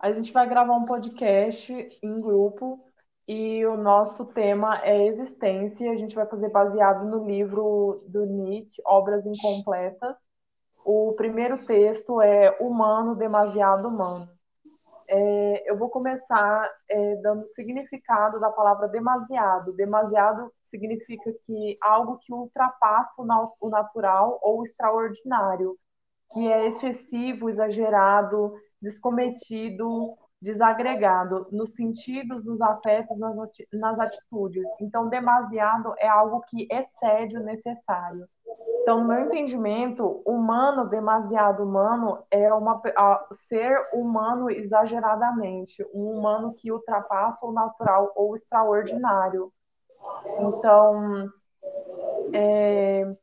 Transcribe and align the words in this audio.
A 0.00 0.10
gente 0.12 0.32
vai 0.32 0.48
gravar 0.48 0.74
um 0.74 0.86
podcast 0.86 1.70
em 2.02 2.20
grupo 2.22 2.82
e 3.28 3.66
o 3.66 3.76
nosso 3.76 4.24
tema 4.24 4.80
é 4.82 5.06
existência. 5.06 5.92
A 5.92 5.94
gente 5.94 6.14
vai 6.14 6.24
fazer 6.24 6.48
baseado 6.48 7.04
no 7.04 7.26
livro 7.26 8.02
do 8.08 8.24
Nietzsche, 8.24 8.80
Obras 8.86 9.26
Incompletas. 9.26 10.16
O 10.86 11.12
primeiro 11.18 11.66
texto 11.66 12.18
é 12.22 12.50
Humano, 12.62 13.14
Demasiado 13.14 13.88
Humano. 13.88 14.26
É, 15.06 15.70
eu 15.70 15.76
vou 15.76 15.90
começar 15.90 16.66
é, 16.88 17.16
dando 17.16 17.46
significado 17.48 18.40
da 18.40 18.48
palavra 18.48 18.88
demasiado. 18.88 19.74
Demasiado 19.74 20.50
significa 20.62 21.30
que 21.44 21.76
algo 21.78 22.16
que 22.22 22.32
ultrapassa 22.32 23.12
o 23.20 23.68
natural 23.68 24.38
ou 24.40 24.60
o 24.60 24.64
extraordinário, 24.64 25.76
que 26.32 26.50
é 26.50 26.68
excessivo, 26.68 27.50
exagerado, 27.50 28.54
descometido, 28.80 30.16
desagregado, 30.40 31.46
nos 31.52 31.74
sentidos, 31.74 32.44
nos 32.44 32.60
afetos, 32.60 33.16
nas, 33.18 33.98
atitudes. 33.98 34.66
Então, 34.80 35.08
demasiado 35.08 35.94
é 35.98 36.08
algo 36.08 36.40
que 36.48 36.66
excede 36.70 37.36
o 37.36 37.40
necessário. 37.40 38.26
Então, 38.82 39.02
no 39.02 39.08
meu 39.08 39.20
entendimento, 39.20 40.22
humano, 40.26 40.88
demasiado 40.88 41.62
humano, 41.62 42.24
é 42.30 42.52
uma 42.54 42.80
ser 43.46 43.82
humano 43.92 44.50
exageradamente, 44.50 45.84
um 45.94 46.18
humano 46.18 46.54
que 46.54 46.72
ultrapassa 46.72 47.44
o 47.44 47.52
natural 47.52 48.10
ou 48.16 48.30
o 48.30 48.36
extraordinário. 48.36 49.52
Então, 50.38 51.30
é, 52.32 53.14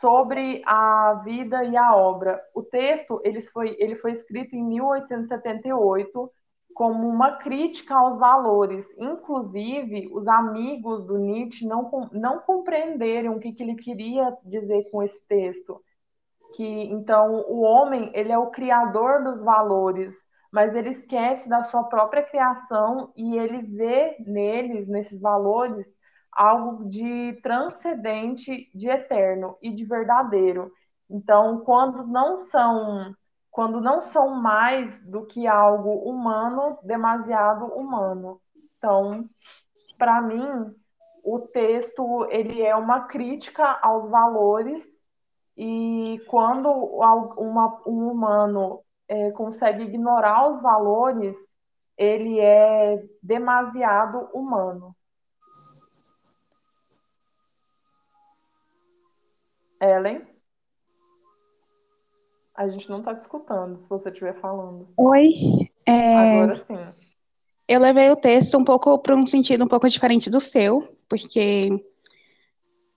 sobre 0.00 0.62
a 0.64 1.20
vida 1.24 1.64
e 1.64 1.76
a 1.76 1.94
obra. 1.94 2.40
O 2.54 2.62
texto 2.62 3.20
ele 3.24 3.40
foi, 3.40 3.76
ele 3.78 3.96
foi 3.96 4.12
escrito 4.12 4.54
em 4.54 4.62
1878 4.62 6.30
como 6.74 7.08
uma 7.08 7.32
crítica 7.38 7.96
aos 7.96 8.16
valores. 8.16 8.96
Inclusive, 8.98 10.08
os 10.12 10.28
amigos 10.28 11.04
do 11.04 11.18
Nietzsche 11.18 11.66
não, 11.66 12.08
não 12.12 12.38
compreenderam 12.40 13.34
o 13.34 13.40
que, 13.40 13.52
que 13.52 13.62
ele 13.62 13.74
queria 13.74 14.36
dizer 14.44 14.88
com 14.90 15.02
esse 15.02 15.20
texto. 15.26 15.82
Que 16.54 16.64
então 16.64 17.44
o 17.48 17.60
homem 17.60 18.10
ele 18.14 18.32
é 18.32 18.38
o 18.38 18.50
criador 18.50 19.24
dos 19.24 19.42
valores, 19.42 20.16
mas 20.52 20.74
ele 20.74 20.90
esquece 20.90 21.48
da 21.48 21.62
sua 21.62 21.84
própria 21.84 22.22
criação 22.22 23.12
e 23.16 23.36
ele 23.36 23.62
vê 23.62 24.16
neles, 24.20 24.88
nesses 24.88 25.20
valores, 25.20 25.94
algo 26.38 26.88
de 26.88 27.32
transcendente, 27.42 28.70
de 28.72 28.88
eterno 28.88 29.58
e 29.60 29.72
de 29.72 29.84
verdadeiro. 29.84 30.72
Então, 31.10 31.60
quando 31.60 32.06
não 32.06 32.38
são 32.38 33.12
quando 33.50 33.80
não 33.80 34.00
são 34.00 34.36
mais 34.40 35.04
do 35.04 35.26
que 35.26 35.48
algo 35.48 36.08
humano, 36.08 36.78
demasiado 36.84 37.64
humano. 37.74 38.40
Então, 38.76 39.28
para 39.98 40.20
mim, 40.22 40.72
o 41.24 41.40
texto 41.40 42.24
ele 42.30 42.62
é 42.62 42.76
uma 42.76 43.00
crítica 43.08 43.76
aos 43.82 44.08
valores 44.08 45.02
e 45.56 46.22
quando 46.28 46.68
uma, 46.70 47.82
um 47.84 48.12
humano 48.12 48.80
é, 49.08 49.32
consegue 49.32 49.82
ignorar 49.82 50.48
os 50.50 50.62
valores, 50.62 51.36
ele 51.96 52.38
é 52.38 53.02
demasiado 53.20 54.30
humano. 54.32 54.94
Ellen? 59.80 60.22
A 62.54 62.68
gente 62.68 62.90
não 62.90 62.98
está 62.98 63.14
te 63.14 63.20
escutando, 63.20 63.78
se 63.78 63.88
você 63.88 64.08
estiver 64.08 64.34
falando. 64.40 64.88
Oi. 64.96 65.32
É... 65.86 66.42
Agora 66.42 66.56
sim. 66.56 66.78
Eu 67.68 67.80
levei 67.80 68.10
o 68.10 68.16
texto 68.16 68.56
um 68.56 68.64
pouco 68.64 68.98
para 68.98 69.14
um 69.14 69.26
sentido 69.26 69.62
um 69.62 69.68
pouco 69.68 69.88
diferente 69.88 70.30
do 70.30 70.40
seu, 70.40 70.96
porque 71.08 71.62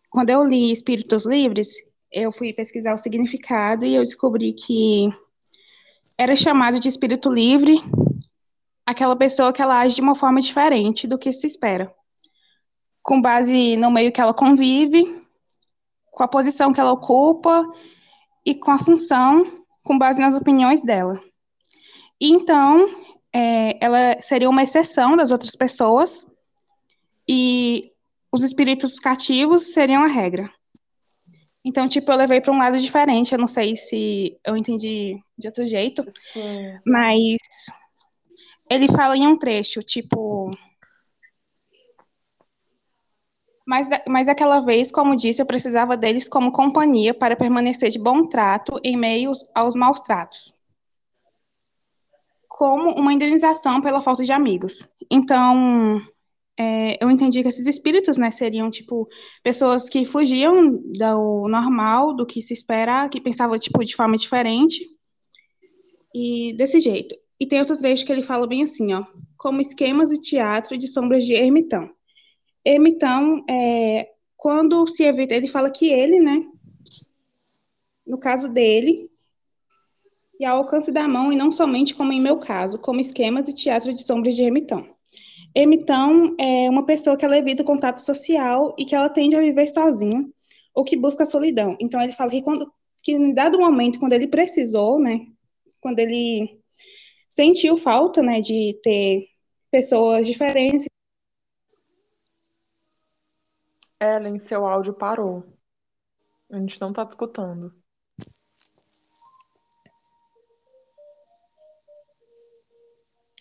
quando 0.09 0.29
eu 0.29 0.43
li 0.43 0.71
Espíritos 0.71 1.25
Livres, 1.25 1.75
eu 2.11 2.31
fui 2.31 2.53
pesquisar 2.53 2.93
o 2.93 2.97
significado 2.97 3.85
e 3.85 3.95
eu 3.95 4.01
descobri 4.01 4.53
que 4.53 5.09
era 6.17 6.35
chamado 6.35 6.79
de 6.79 6.89
espírito 6.89 7.29
livre 7.29 7.75
aquela 8.85 9.15
pessoa 9.15 9.53
que 9.53 9.61
ela 9.61 9.79
age 9.79 9.95
de 9.95 10.01
uma 10.01 10.15
forma 10.15 10.41
diferente 10.41 11.07
do 11.07 11.17
que 11.17 11.31
se 11.31 11.47
espera. 11.47 11.93
Com 13.01 13.21
base 13.21 13.75
no 13.77 13.91
meio 13.91 14.11
que 14.11 14.21
ela 14.21 14.33
convive, 14.33 15.20
com 16.11 16.23
a 16.23 16.27
posição 16.27 16.71
que 16.71 16.79
ela 16.79 16.91
ocupa 16.91 17.65
e 18.45 18.53
com 18.53 18.71
a 18.71 18.77
função 18.77 19.43
com 19.83 19.97
base 19.97 20.21
nas 20.21 20.35
opiniões 20.35 20.83
dela. 20.83 21.19
E 22.19 22.31
então, 22.31 22.87
é, 23.33 23.83
ela 23.83 24.21
seria 24.21 24.49
uma 24.49 24.61
exceção 24.61 25.15
das 25.15 25.31
outras 25.31 25.55
pessoas 25.55 26.25
e 27.27 27.89
os 28.31 28.43
espíritos 28.43 28.99
cativos 28.99 29.73
seriam 29.73 30.03
a 30.03 30.07
regra. 30.07 30.51
Então, 31.63 31.87
tipo, 31.87 32.11
eu 32.11 32.17
levei 32.17 32.41
para 32.41 32.53
um 32.53 32.57
lado 32.57 32.77
diferente. 32.77 33.33
Eu 33.33 33.39
não 33.39 33.47
sei 33.47 33.75
se 33.75 34.37
eu 34.45 34.57
entendi 34.57 35.19
de 35.37 35.47
outro 35.47 35.65
jeito, 35.65 36.03
Sim. 36.33 36.77
mas 36.85 37.37
ele 38.69 38.87
fala 38.87 39.15
em 39.15 39.27
um 39.27 39.37
trecho, 39.37 39.81
tipo, 39.81 40.49
mas, 43.71 43.87
mas 44.05 44.27
aquela 44.27 44.59
vez, 44.59 44.91
como 44.91 45.15
disse, 45.15 45.41
eu 45.41 45.45
precisava 45.45 45.95
deles 45.95 46.27
como 46.27 46.51
companhia 46.51 47.13
para 47.13 47.37
permanecer 47.37 47.89
de 47.89 47.97
bom 47.97 48.27
trato 48.27 48.77
em 48.83 48.97
meio 48.97 49.31
aos 49.55 49.77
maus 49.77 50.01
tratos. 50.01 50.53
Como 52.49 52.91
uma 52.99 53.13
indenização 53.13 53.79
pela 53.79 54.01
falta 54.01 54.25
de 54.25 54.33
amigos. 54.33 54.89
Então, 55.09 56.01
é, 56.59 57.01
eu 57.01 57.09
entendi 57.09 57.41
que 57.41 57.47
esses 57.47 57.65
espíritos, 57.65 58.17
né, 58.17 58.29
seriam, 58.29 58.69
tipo, 58.69 59.07
pessoas 59.41 59.87
que 59.87 60.03
fugiam 60.03 60.75
do 60.75 61.47
normal, 61.47 62.13
do 62.13 62.25
que 62.25 62.41
se 62.41 62.53
espera, 62.53 63.07
que 63.07 63.21
pensavam, 63.21 63.57
tipo, 63.57 63.85
de 63.85 63.95
forma 63.95 64.17
diferente. 64.17 64.85
E 66.13 66.53
desse 66.57 66.77
jeito. 66.77 67.15
E 67.39 67.47
tem 67.47 67.59
outro 67.59 67.77
trecho 67.77 68.05
que 68.05 68.11
ele 68.11 68.21
fala 68.21 68.45
bem 68.45 68.63
assim, 68.63 68.93
ó. 68.93 69.05
Como 69.37 69.61
esquemas 69.61 70.09
de 70.09 70.19
teatro 70.19 70.77
de 70.77 70.89
sombras 70.89 71.23
de 71.23 71.33
ermitão. 71.35 71.89
Então, 72.65 73.43
é, 73.49 74.09
quando 74.37 74.85
se 74.87 75.03
evita, 75.03 75.35
ele 75.35 75.47
fala 75.47 75.69
que 75.69 75.89
ele, 75.89 76.19
né, 76.19 76.41
no 78.05 78.17
caso 78.17 78.49
dele, 78.49 79.09
e 80.39 80.45
ao 80.45 80.57
alcance 80.57 80.91
da 80.91 81.07
mão, 81.07 81.31
e 81.31 81.35
não 81.35 81.51
somente 81.51 81.93
como 81.93 82.11
em 82.11 82.21
meu 82.21 82.37
caso, 82.37 82.79
como 82.79 82.99
esquemas 82.99 83.47
e 83.47 83.53
teatro 83.53 83.93
de 83.93 84.03
sombras 84.03 84.35
de 84.35 84.43
ermitão. 84.43 84.87
Ermitão 85.53 86.35
é 86.39 86.69
uma 86.69 86.85
pessoa 86.85 87.17
que 87.17 87.25
ela 87.25 87.37
evita 87.37 87.61
o 87.61 87.65
contato 87.65 87.97
social 87.97 88.75
e 88.77 88.85
que 88.85 88.95
ela 88.95 89.09
tende 89.09 89.35
a 89.35 89.39
viver 89.39 89.67
sozinha, 89.67 90.25
ou 90.73 90.83
que 90.83 90.95
busca 90.95 91.23
a 91.23 91.25
solidão. 91.25 91.75
Então, 91.79 92.01
ele 92.01 92.11
fala 92.11 92.29
que, 92.29 92.41
quando, 92.41 92.71
que 93.03 93.11
em 93.11 93.33
dado 93.33 93.59
momento, 93.59 93.99
quando 93.99 94.13
ele 94.13 94.27
precisou, 94.27 94.99
né, 94.99 95.19
quando 95.79 95.99
ele 95.99 96.59
sentiu 97.29 97.77
falta, 97.77 98.21
né, 98.21 98.39
de 98.39 98.79
ter 98.81 99.25
pessoas 99.69 100.25
diferentes, 100.25 100.87
Ellen, 104.01 104.39
seu 104.39 104.65
áudio 104.65 104.93
parou. 104.93 105.43
A 106.49 106.57
gente 106.57 106.81
não 106.81 106.91
tá 106.91 107.05
te 107.05 107.11
escutando. 107.11 107.71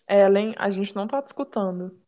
Ellen, 0.08 0.54
a 0.58 0.70
gente 0.70 0.94
não 0.94 1.06
tá 1.06 1.22
te 1.22 1.28
escutando. 1.28 1.98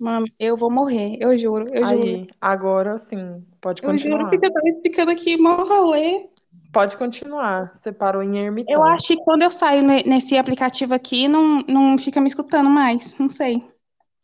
Mano, 0.00 0.26
eu 0.38 0.56
vou 0.56 0.70
morrer, 0.70 1.16
eu 1.20 1.36
juro, 1.36 1.68
eu 1.74 1.84
Aí, 1.84 2.00
juro. 2.02 2.26
agora 2.40 2.98
sim, 2.98 3.44
pode 3.60 3.82
Eu 3.82 3.96
juro 3.98 4.16
continuar. 4.16 4.30
que 4.30 4.36
eu 4.46 4.52
tava 4.52 4.68
explicando 4.68 5.10
aqui 5.10 5.36
mó 5.40 5.56
rolê. 5.64 6.28
Pode 6.72 6.96
continuar. 6.96 7.76
Você 7.78 7.92
parou 7.92 8.22
em 8.22 8.38
ermitão. 8.38 8.74
Eu 8.74 8.82
acho 8.82 9.08
que 9.08 9.16
quando 9.24 9.42
eu 9.42 9.50
saio 9.50 9.82
ne- 9.82 10.02
nesse 10.04 10.36
aplicativo 10.36 10.94
aqui, 10.94 11.26
não, 11.26 11.60
não 11.68 11.98
fica 11.98 12.20
me 12.20 12.28
escutando 12.28 12.70
mais, 12.70 13.16
não 13.18 13.28
sei. 13.28 13.62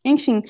Enfim, 0.05 0.41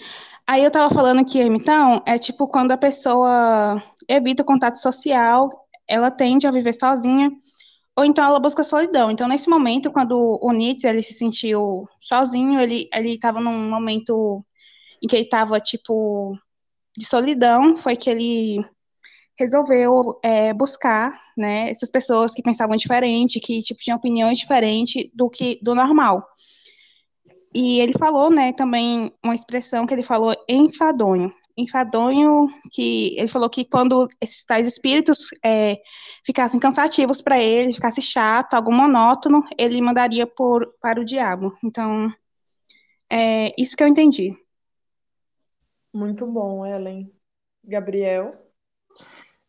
Aí 0.48 0.64
eu 0.64 0.70
tava 0.72 0.94
falando 0.94 1.26
que 1.26 1.40
ermitão 1.40 2.04
é 2.06 2.18
tipo 2.20 2.48
quando 2.48 2.72
a 2.72 2.78
pessoa 2.78 3.82
evita 4.08 4.44
o 4.44 4.46
contato 4.46 4.76
social, 4.76 5.50
ela 5.88 6.12
tende 6.12 6.46
a 6.46 6.52
viver 6.52 6.74
sozinha, 6.74 7.32
ou 7.96 8.06
então 8.06 8.24
ela 8.26 8.40
busca 8.40 8.64
solidão. 8.64 9.10
Então, 9.12 9.28
nesse 9.28 9.50
momento, 9.50 9.92
quando 9.92 10.40
o 10.42 10.52
Nietzsche 10.52 10.88
ele 10.88 11.02
se 11.02 11.14
sentiu 11.14 11.84
sozinho, 12.00 12.60
ele 12.60 12.88
ele 12.94 13.14
estava 13.14 13.40
num 13.40 13.70
momento 13.70 14.46
em 15.02 15.08
que 15.08 15.16
ele 15.16 15.26
estava 15.26 15.60
tipo 15.60 16.38
de 16.98 17.06
solidão, 17.06 17.76
foi 17.76 17.96
que 17.96 18.10
ele 18.10 18.66
resolveu 19.38 20.20
é, 20.24 20.54
buscar, 20.54 21.20
né, 21.38 21.70
essas 21.70 21.92
pessoas 21.92 22.34
que 22.34 22.42
pensavam 22.42 22.76
diferente, 22.76 23.40
que 23.40 23.62
tipo 23.62 23.82
tinham 23.82 23.98
opiniões 23.98 24.38
diferentes 24.38 25.10
do 25.14 25.30
que 25.30 25.60
do 25.62 25.76
normal. 25.76 26.26
E 27.56 27.80
ele 27.80 27.94
falou, 27.98 28.30
né, 28.30 28.52
também 28.52 29.14
uma 29.24 29.34
expressão 29.34 29.86
que 29.86 29.94
ele 29.94 30.04
falou 30.04 30.36
enfadonho. 30.50 31.34
enfadonho, 31.56 32.50
que 32.74 33.18
ele 33.18 33.28
falou 33.28 33.50
que 33.50 33.64
quando 33.64 34.06
esses 34.20 34.44
tais 34.44 34.68
espíritos 34.68 35.30
é, 35.42 35.78
ficassem 36.26 36.60
cansativos 36.60 37.22
para 37.22 37.42
ele, 37.42 37.72
ficasse 37.72 38.02
chato, 38.02 38.56
algo 38.56 38.74
monótono, 38.74 39.42
ele 39.58 39.82
mandaria 39.82 40.28
por, 40.28 40.68
para 40.82 41.00
o 41.00 41.06
diabo. 41.06 41.58
Então, 41.64 42.12
é 43.10 43.54
isso 43.58 43.78
que 43.78 43.84
eu 43.86 43.88
entendi. 43.88 44.38
Muito 45.94 46.28
bom, 46.28 46.66
Ellen. 46.66 47.10
Gabriel? 47.64 48.36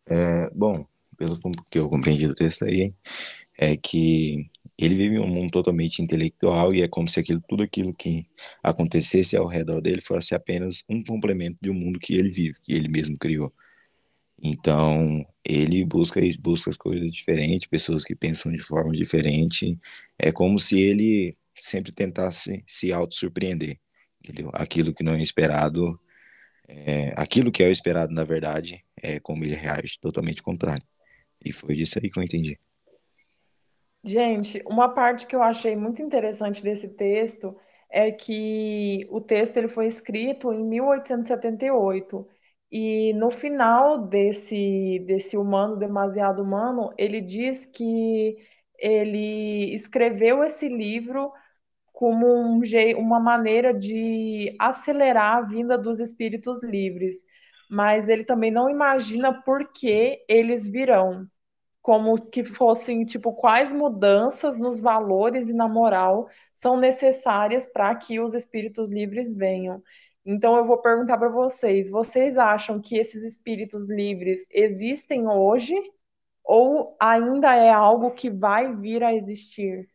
É, 0.07 0.49
bom, 0.51 0.87
pelo 1.17 1.33
que 1.69 1.81
eu 1.81 1.91
compreendi 1.91 2.29
do 2.29 2.37
texto 2.37 2.67
aí, 2.67 2.95
é 3.59 3.77
que 3.77 4.49
ele 4.79 4.95
vive 4.95 5.19
um 5.19 5.27
mundo 5.27 5.51
totalmente 5.51 6.03
intelectual 6.03 6.75
e 6.75 6.83
é 6.83 6.89
como 6.89 7.09
se 7.09 7.21
aquilo, 7.21 7.43
tudo 7.49 7.63
aquilo 7.63 7.95
que 7.95 8.27
acontecesse 8.63 9.37
ao 9.37 9.47
redor 9.47 9.81
dele 9.81 10.01
fosse 10.01 10.35
apenas 10.35 10.85
um 10.89 11.03
complemento 11.03 11.59
de 11.61 11.71
um 11.71 11.75
mundo 11.75 11.99
que 11.99 12.15
ele 12.15 12.31
vive, 12.31 12.59
que 12.63 12.73
ele 12.75 12.89
mesmo 12.89 13.17
criou. 13.19 13.53
Então, 14.43 15.27
ele 15.45 15.85
busca 15.85 16.21
busca 16.41 16.71
as 16.71 16.77
coisas 16.77 17.13
diferentes, 17.13 17.67
pessoas 17.69 18.05
que 18.05 18.15
pensam 18.15 18.53
de 18.53 18.59
forma 18.59 18.93
diferente. 18.93 19.79
É 20.19 20.31
como 20.33 20.59
se 20.59 20.79
ele 20.81 21.37
sempre 21.55 21.93
tentasse 21.93 22.63
se 22.67 22.93
auto-surpreender? 22.93 23.79
Aquilo 24.55 24.93
que 24.95 25.05
não 25.05 25.15
é 25.15 25.23
esperado, 25.23 25.99
é, 26.69 27.15
aquilo 27.17 27.53
que 27.53 27.63
é 27.63 27.69
o 27.69 27.73
esperado, 27.73 28.13
na 28.13 28.25
verdade, 28.25 28.85
é 28.97 29.21
como 29.21 29.45
ele 29.45 29.55
reage 29.55 29.99
totalmente 30.01 30.43
contrário. 30.43 30.85
E 31.45 31.53
foi 31.53 31.75
disso 31.77 31.99
aí 31.99 32.11
que 32.11 32.19
eu 32.19 32.23
entendi. 32.23 32.59
Gente, 34.07 34.63
uma 34.67 34.89
parte 34.95 35.27
que 35.27 35.35
eu 35.35 35.43
achei 35.43 35.75
muito 35.75 36.01
interessante 36.01 36.63
desse 36.63 36.89
texto 36.89 37.57
é 37.91 38.13
que 38.13 39.05
o 39.11 39.21
texto 39.21 39.57
ele 39.57 39.67
foi 39.69 39.87
escrito 39.87 40.53
em 40.53 40.63
1878 40.65 42.27
e 42.71 43.13
no 43.15 43.31
final 43.33 43.99
desse 44.07 45.01
desse 45.07 45.37
humano 45.37 45.77
demasiado 45.77 46.41
humano, 46.43 46.93
ele 46.97 47.21
diz 47.21 47.65
que 47.67 48.37
ele 48.79 49.75
escreveu 49.75 50.45
esse 50.45 50.69
livro 50.69 51.33
como 51.93 52.27
um 52.29 52.61
uma 52.99 53.21
maneira 53.21 53.75
de 53.75 54.55
acelerar 54.59 55.39
a 55.39 55.43
vinda 55.43 55.79
dos 55.79 56.01
espíritos 56.01 56.63
livres, 56.63 57.25
mas 57.71 58.09
ele 58.09 58.25
também 58.25 58.51
não 58.53 58.71
imagina 58.71 59.33
por 59.43 59.73
que 59.73 60.25
eles 60.29 60.69
virão 60.69 61.27
como 61.87 62.21
que 62.21 62.43
fossem, 62.43 63.05
tipo, 63.05 63.33
quais 63.33 63.71
mudanças 63.71 64.57
nos 64.57 64.81
valores 64.81 65.49
e 65.49 65.53
na 65.53 65.69
moral 65.69 66.29
são 66.53 66.77
necessárias 66.77 67.69
para 67.69 67.95
que 67.95 68.19
os 68.19 68.35
espíritos 68.35 68.89
livres 68.89 69.33
venham. 69.33 69.81
Então, 70.25 70.57
eu 70.57 70.67
vou 70.67 70.79
perguntar 70.79 71.17
para 71.17 71.29
vocês: 71.29 71.89
vocês 71.89 72.37
acham 72.37 72.81
que 72.81 72.99
esses 72.99 73.23
espíritos 73.23 73.89
livres 73.89 74.45
existem 74.51 75.29
hoje 75.29 75.77
ou 76.43 76.97
ainda 76.99 77.55
é 77.55 77.71
algo 77.71 78.11
que 78.11 78.31
vai 78.31 78.75
vir 78.75 79.05
a 79.05 79.15
existir? 79.15 79.89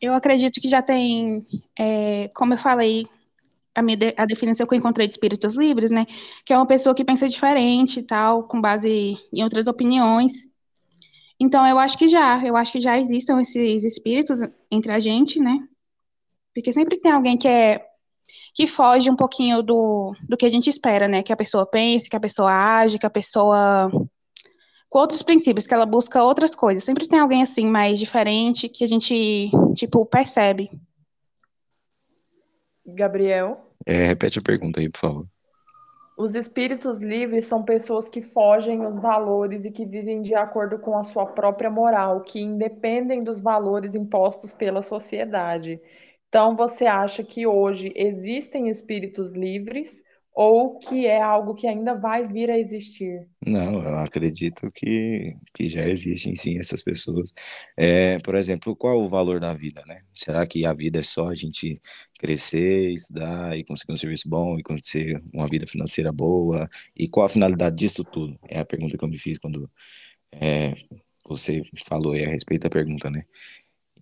Eu 0.00 0.14
acredito 0.14 0.62
que 0.62 0.68
já 0.68 0.80
tem, 0.80 1.42
é, 1.78 2.30
como 2.34 2.54
eu 2.54 2.58
falei 2.58 3.04
a, 3.74 3.82
minha 3.82 3.96
de, 3.96 4.14
a 4.16 4.24
definição 4.24 4.66
que 4.66 4.74
eu 4.74 4.78
encontrei 4.78 5.06
de 5.06 5.14
espíritos 5.14 5.56
livres, 5.56 5.90
né? 5.90 6.06
Que 6.44 6.52
é 6.52 6.56
uma 6.56 6.66
pessoa 6.66 6.94
que 6.94 7.04
pensa 7.04 7.28
diferente 7.28 8.00
e 8.00 8.02
tal, 8.02 8.44
com 8.44 8.60
base 8.60 9.18
em 9.32 9.42
outras 9.42 9.66
opiniões. 9.66 10.32
Então, 11.38 11.66
eu 11.66 11.78
acho 11.78 11.98
que 11.98 12.08
já, 12.08 12.44
eu 12.44 12.56
acho 12.56 12.72
que 12.72 12.80
já 12.80 12.98
existam 12.98 13.40
esses 13.40 13.84
espíritos 13.84 14.40
entre 14.70 14.92
a 14.92 14.98
gente, 14.98 15.40
né? 15.40 15.58
Porque 16.54 16.72
sempre 16.72 16.98
tem 16.98 17.12
alguém 17.12 17.36
que 17.36 17.48
é 17.48 17.84
que 18.54 18.68
foge 18.68 19.10
um 19.10 19.16
pouquinho 19.16 19.62
do, 19.62 20.14
do 20.28 20.36
que 20.36 20.46
a 20.46 20.50
gente 20.50 20.70
espera, 20.70 21.08
né? 21.08 21.24
Que 21.24 21.32
a 21.32 21.36
pessoa 21.36 21.66
pense, 21.66 22.08
que 22.08 22.14
a 22.16 22.20
pessoa 22.20 22.52
age, 22.52 22.98
que 22.98 23.06
a 23.06 23.10
pessoa 23.10 23.90
com 24.88 25.00
outros 25.00 25.22
princípios, 25.22 25.66
que 25.66 25.74
ela 25.74 25.84
busca 25.84 26.22
outras 26.22 26.54
coisas. 26.54 26.84
Sempre 26.84 27.08
tem 27.08 27.18
alguém 27.18 27.42
assim 27.42 27.66
mais 27.66 27.98
diferente 27.98 28.68
que 28.68 28.84
a 28.84 28.86
gente 28.86 29.50
tipo 29.74 30.06
percebe. 30.06 30.70
Gabriel? 32.86 33.70
É, 33.86 34.04
repete 34.04 34.38
a 34.38 34.42
pergunta 34.42 34.80
aí, 34.80 34.88
por 34.88 34.98
favor. 34.98 35.26
Os 36.16 36.36
espíritos 36.36 37.00
livres 37.00 37.46
são 37.46 37.64
pessoas 37.64 38.08
que 38.08 38.22
fogem 38.22 38.86
os 38.86 38.96
valores 38.96 39.64
e 39.64 39.70
que 39.70 39.84
vivem 39.84 40.22
de 40.22 40.32
acordo 40.34 40.78
com 40.78 40.96
a 40.96 41.02
sua 41.02 41.26
própria 41.26 41.68
moral, 41.68 42.20
que 42.20 42.40
independem 42.40 43.24
dos 43.24 43.40
valores 43.40 43.96
impostos 43.96 44.52
pela 44.52 44.80
sociedade. 44.80 45.80
Então, 46.28 46.54
você 46.54 46.86
acha 46.86 47.24
que 47.24 47.46
hoje 47.46 47.92
existem 47.96 48.68
espíritos 48.68 49.32
livres 49.32 50.03
ou 50.34 50.78
que 50.78 51.06
é 51.06 51.22
algo 51.22 51.54
que 51.54 51.66
ainda 51.66 51.94
vai 51.94 52.26
vir 52.26 52.50
a 52.50 52.58
existir? 52.58 53.28
Não, 53.46 53.84
eu 53.84 53.98
acredito 53.98 54.68
que, 54.74 55.36
que 55.54 55.68
já 55.68 55.88
existem 55.88 56.34
sim 56.34 56.58
essas 56.58 56.82
pessoas. 56.82 57.32
É, 57.76 58.18
por 58.18 58.34
exemplo, 58.34 58.74
qual 58.74 59.00
o 59.00 59.08
valor 59.08 59.38
da 59.38 59.54
vida, 59.54 59.82
né? 59.86 60.02
Será 60.12 60.44
que 60.44 60.66
a 60.66 60.72
vida 60.72 60.98
é 60.98 61.02
só 61.04 61.28
a 61.28 61.34
gente 61.36 61.80
crescer, 62.18 62.90
estudar 62.90 63.56
e 63.56 63.64
conseguir 63.64 63.92
um 63.92 63.96
serviço 63.96 64.28
bom 64.28 64.58
e 64.58 64.62
conseguir 64.64 65.22
uma 65.32 65.46
vida 65.46 65.66
financeira 65.68 66.10
boa? 66.10 66.68
E 66.96 67.08
qual 67.08 67.26
a 67.26 67.28
finalidade 67.28 67.76
disso 67.76 68.02
tudo? 68.02 68.36
É 68.48 68.58
a 68.58 68.64
pergunta 68.64 68.98
que 68.98 69.04
eu 69.04 69.08
me 69.08 69.18
fiz 69.18 69.38
quando 69.38 69.70
é, 70.32 70.74
você 71.28 71.62
falou 71.86 72.12
aí 72.12 72.24
a 72.24 72.28
respeito 72.28 72.62
da 72.62 72.70
pergunta, 72.70 73.08
né? 73.10 73.24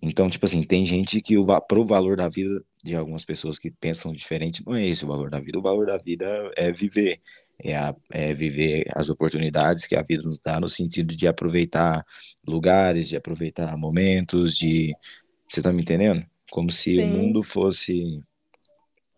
Então, 0.05 0.29
tipo 0.29 0.45
assim, 0.45 0.61
tem 0.63 0.85
gente 0.85 1.21
que 1.21 1.37
o, 1.37 1.45
pro 1.61 1.85
valor 1.85 2.17
da 2.17 2.27
vida 2.27 2.61
de 2.83 2.93
algumas 2.93 3.23
pessoas 3.23 3.57
que 3.57 3.71
pensam 3.71 4.11
diferente, 4.11 4.61
não 4.65 4.75
é 4.75 4.85
esse 4.85 5.05
o 5.05 5.07
valor 5.07 5.29
da 5.29 5.39
vida. 5.39 5.57
O 5.57 5.61
valor 5.61 5.85
da 5.85 5.97
vida 5.97 6.51
é 6.57 6.73
viver, 6.73 7.21
é, 7.57 7.73
a, 7.73 7.95
é 8.11 8.33
viver 8.33 8.85
as 8.93 9.09
oportunidades 9.09 9.87
que 9.87 9.95
a 9.95 10.03
vida 10.03 10.23
nos 10.23 10.37
dá 10.43 10.59
no 10.59 10.67
sentido 10.67 11.15
de 11.15 11.25
aproveitar 11.25 12.05
lugares, 12.45 13.07
de 13.07 13.15
aproveitar 13.15 13.77
momentos, 13.77 14.57
de... 14.57 14.93
Você 15.49 15.61
tá 15.61 15.71
me 15.71 15.81
entendendo? 15.81 16.25
Como 16.51 16.69
se 16.69 16.97
Sim. 16.97 17.03
o 17.03 17.07
mundo 17.07 17.41
fosse 17.41 18.21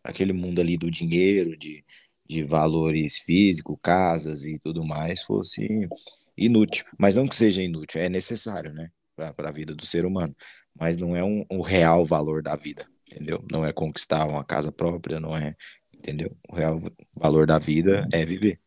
aquele 0.04 0.34
mundo 0.34 0.62
ali 0.62 0.78
do 0.78 0.92
dinheiro, 0.92 1.58
de, 1.58 1.84
de 2.30 2.44
valores 2.44 3.18
físicos, 3.18 3.76
casas 3.82 4.44
e 4.44 4.60
tudo 4.60 4.86
mais, 4.86 5.24
fosse 5.24 5.90
inútil. 6.38 6.86
Mas 6.96 7.16
não 7.16 7.28
que 7.28 7.36
seja 7.36 7.64
inútil, 7.64 8.00
é 8.02 8.08
necessário, 8.08 8.72
né? 8.72 8.92
Para 9.16 9.50
a 9.50 9.52
vida 9.52 9.74
do 9.74 9.86
ser 9.86 10.06
humano 10.06 10.36
mas 10.80 10.98
não 10.98 11.16
é 11.16 11.24
um, 11.24 11.46
um 11.50 11.62
real 11.62 12.06
valor 12.06 12.42
da 12.42 12.56
vida, 12.56 12.86
entendeu? 13.10 13.44
Não 13.52 13.66
é 13.66 13.72
conquistar 13.72 14.28
uma 14.28 14.44
casa 14.44 14.72
própria, 14.72 15.20
não 15.20 15.36
é, 15.36 15.56
entendeu? 15.94 16.36
O 16.50 16.56
real 16.56 16.82
valor 17.18 17.48
da 17.48 17.58
vida 17.58 18.08
é 18.12 18.26
viver. 18.26 18.60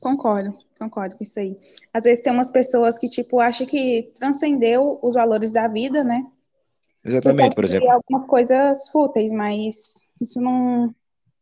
Concordo, 0.00 0.52
concordo 0.78 1.16
com 1.16 1.24
isso 1.24 1.40
aí. 1.40 1.56
Às 1.92 2.04
vezes 2.04 2.22
tem 2.22 2.32
umas 2.32 2.50
pessoas 2.50 2.98
que, 2.98 3.08
tipo, 3.08 3.40
acham 3.40 3.66
que 3.66 4.12
transcendeu 4.14 4.98
os 5.02 5.14
valores 5.14 5.50
da 5.50 5.66
vida, 5.66 6.04
né? 6.04 6.24
Exatamente, 7.04 7.54
por 7.54 7.64
exemplo. 7.64 7.90
algumas 7.90 8.26
coisas 8.26 8.88
fúteis, 8.90 9.32
mas 9.32 9.94
isso 10.20 10.40
não, 10.40 10.94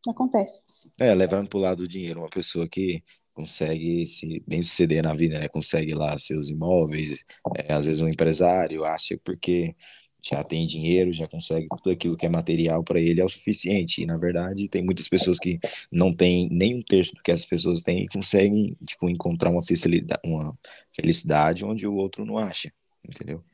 não 0.06 0.12
acontece. 0.12 0.62
É, 0.98 1.14
levando 1.14 1.48
para 1.48 1.58
o 1.58 1.60
lado 1.60 1.78
do 1.78 1.88
dinheiro, 1.88 2.20
uma 2.20 2.30
pessoa 2.30 2.68
que 2.68 3.02
consegue 3.36 4.06
se 4.06 4.42
bem 4.46 4.62
suceder 4.62 5.02
na 5.02 5.14
vida, 5.14 5.38
né? 5.38 5.48
Consegue 5.48 5.94
lá 5.94 6.16
seus 6.18 6.48
imóveis, 6.48 7.22
é, 7.54 7.72
às 7.74 7.84
vezes 7.86 8.00
um 8.00 8.08
empresário 8.08 8.82
acha 8.84 9.18
porque 9.22 9.76
já 10.24 10.42
tem 10.42 10.66
dinheiro, 10.66 11.12
já 11.12 11.28
consegue 11.28 11.66
tudo 11.68 11.90
aquilo 11.90 12.16
que 12.16 12.26
é 12.26 12.28
material 12.28 12.82
para 12.82 12.98
ele 13.00 13.20
é 13.20 13.24
o 13.24 13.28
suficiente. 13.28 14.02
E 14.02 14.06
na 14.06 14.16
verdade 14.16 14.68
tem 14.68 14.82
muitas 14.82 15.08
pessoas 15.08 15.38
que 15.38 15.58
não 15.92 16.12
têm 16.14 16.48
nem 16.50 16.76
um 16.76 16.82
terço 16.82 17.14
do 17.14 17.22
que 17.22 17.30
essas 17.30 17.46
pessoas 17.46 17.82
têm 17.82 18.04
e 18.04 18.08
conseguem 18.08 18.76
tipo 18.86 19.08
encontrar 19.08 19.50
uma 19.50 19.62
felicidade, 19.62 20.20
uma 20.24 20.58
felicidade 20.94 21.64
onde 21.64 21.86
o 21.86 21.94
outro 21.94 22.24
não 22.24 22.38
acha, 22.38 22.72
entendeu? 23.06 23.44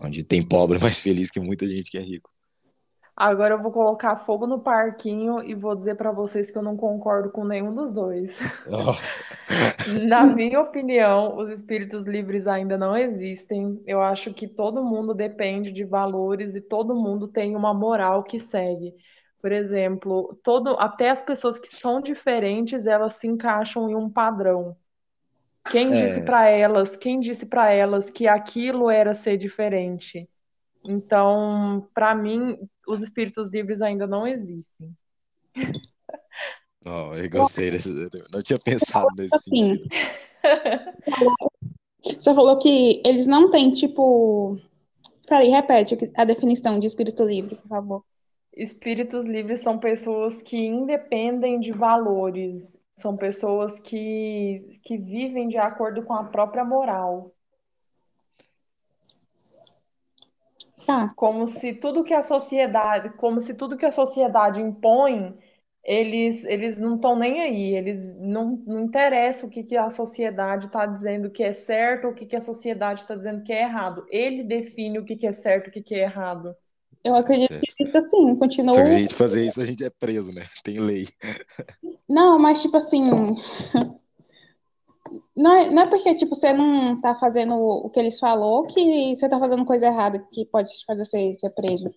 Onde 0.00 0.22
tem 0.22 0.42
pobre 0.42 0.78
mais 0.80 1.00
feliz 1.00 1.30
que 1.30 1.40
muita 1.40 1.66
gente 1.66 1.90
que 1.90 1.98
é 1.98 2.02
rico. 2.02 2.35
Agora 3.16 3.54
eu 3.54 3.62
vou 3.62 3.72
colocar 3.72 4.14
fogo 4.26 4.46
no 4.46 4.60
parquinho 4.60 5.42
e 5.42 5.54
vou 5.54 5.74
dizer 5.74 5.94
para 5.94 6.12
vocês 6.12 6.50
que 6.50 6.58
eu 6.58 6.62
não 6.62 6.76
concordo 6.76 7.30
com 7.30 7.46
nenhum 7.46 7.74
dos 7.74 7.90
dois. 7.90 8.38
Oh. 8.66 8.92
Na 10.06 10.26
minha 10.26 10.60
opinião, 10.60 11.38
os 11.38 11.48
espíritos 11.48 12.04
livres 12.04 12.46
ainda 12.46 12.76
não 12.76 12.94
existem. 12.94 13.80
Eu 13.86 14.02
acho 14.02 14.34
que 14.34 14.46
todo 14.46 14.84
mundo 14.84 15.14
depende 15.14 15.72
de 15.72 15.82
valores 15.82 16.54
e 16.54 16.60
todo 16.60 16.94
mundo 16.94 17.26
tem 17.26 17.56
uma 17.56 17.72
moral 17.72 18.22
que 18.22 18.38
segue. 18.38 18.92
Por 19.40 19.50
exemplo, 19.50 20.38
todo, 20.42 20.76
até 20.78 21.08
as 21.08 21.22
pessoas 21.22 21.58
que 21.58 21.74
são 21.74 22.02
diferentes, 22.02 22.86
elas 22.86 23.14
se 23.14 23.26
encaixam 23.26 23.88
em 23.88 23.94
um 23.94 24.10
padrão. 24.10 24.76
Quem 25.70 25.84
é... 25.84 26.06
disse 26.06 26.20
para 26.22 26.48
elas, 26.48 26.96
quem 26.96 27.18
disse 27.18 27.46
para 27.46 27.70
elas 27.70 28.10
que 28.10 28.28
aquilo 28.28 28.90
era 28.90 29.14
ser 29.14 29.38
diferente? 29.38 30.28
Então, 30.88 31.88
para 31.94 32.14
mim, 32.14 32.56
os 32.86 33.02
espíritos 33.02 33.48
livres 33.48 33.82
ainda 33.82 34.06
não 34.06 34.26
existem. 34.26 34.94
Oh, 36.88 37.14
eu 37.16 37.28
gostei 37.28 37.72
não 38.32 38.40
tinha 38.42 38.58
pensado 38.58 39.08
nesse 39.16 39.34
assim, 39.34 39.74
sentido. 39.74 39.88
Você 42.00 42.32
falou 42.32 42.56
que 42.58 43.02
eles 43.04 43.26
não 43.26 43.50
têm, 43.50 43.72
tipo. 43.72 44.56
Peraí, 45.26 45.48
repete 45.48 45.96
a 46.16 46.24
definição 46.24 46.78
de 46.78 46.86
espírito 46.86 47.24
livre, 47.24 47.56
por 47.56 47.66
favor. 47.66 48.04
espíritos 48.56 49.24
livres 49.24 49.60
são 49.60 49.78
pessoas 49.78 50.40
que 50.40 50.56
independem 50.56 51.58
de 51.58 51.72
valores, 51.72 52.76
são 52.98 53.16
pessoas 53.16 53.80
que, 53.80 54.78
que 54.84 54.96
vivem 54.96 55.48
de 55.48 55.58
acordo 55.58 56.04
com 56.04 56.14
a 56.14 56.22
própria 56.22 56.64
moral. 56.64 57.34
Tá. 60.86 61.08
Como 61.16 61.48
se 61.48 61.72
tudo 61.72 62.04
que 62.04 62.14
a 62.14 62.22
sociedade, 62.22 63.10
como 63.16 63.40
se 63.40 63.54
tudo 63.54 63.76
que 63.76 63.84
a 63.84 63.90
sociedade 63.90 64.60
impõe, 64.60 65.36
eles, 65.84 66.44
eles 66.44 66.78
não 66.78 66.94
estão 66.94 67.16
nem 67.16 67.40
aí, 67.40 67.74
eles 67.74 68.14
não, 68.16 68.62
não 68.66 68.80
interessa 68.80 69.46
o 69.46 69.50
que, 69.50 69.62
que 69.62 69.76
a 69.76 69.90
sociedade 69.90 70.66
está 70.66 70.86
dizendo 70.86 71.30
que 71.30 71.42
é 71.42 71.52
certo, 71.52 72.08
o 72.08 72.14
que, 72.14 72.26
que 72.26 72.36
a 72.36 72.40
sociedade 72.40 73.00
está 73.00 73.14
dizendo 73.14 73.42
que 73.42 73.52
é 73.52 73.62
errado. 73.62 74.06
Ele 74.10 74.42
define 74.42 74.98
o 74.98 75.04
que, 75.04 75.16
que 75.16 75.26
é 75.26 75.32
certo, 75.32 75.68
o 75.68 75.70
que, 75.70 75.82
que 75.82 75.94
é 75.94 76.02
errado. 76.02 76.54
Eu 77.04 77.14
acredito 77.14 77.48
Certo. 77.48 77.62
que 77.62 77.84
fica 77.84 77.98
assim, 78.00 78.34
continua. 78.34 78.72
Se 78.72 78.80
a 78.80 78.84
gente 78.84 79.14
fazer 79.14 79.46
isso, 79.46 79.60
a 79.60 79.64
gente 79.64 79.84
é 79.84 79.90
preso, 79.90 80.32
né? 80.32 80.42
Tem 80.64 80.80
lei. 80.80 81.06
Não, 82.08 82.36
mas 82.36 82.60
tipo 82.60 82.76
assim. 82.76 83.08
Não 85.36 85.52
é, 85.56 85.70
não 85.70 85.82
é 85.82 85.88
porque, 85.88 86.14
tipo, 86.14 86.34
você 86.34 86.52
não 86.52 86.96
tá 86.96 87.14
fazendo 87.14 87.54
o 87.54 87.90
que 87.90 88.00
eles 88.00 88.18
falou 88.18 88.66
que 88.66 89.14
você 89.14 89.28
tá 89.28 89.38
fazendo 89.38 89.64
coisa 89.64 89.86
errada 89.86 90.24
que 90.32 90.44
pode 90.46 90.68
te 90.68 90.84
fazer 90.84 91.04
ser, 91.04 91.34
ser 91.34 91.50
preso. 91.50 91.92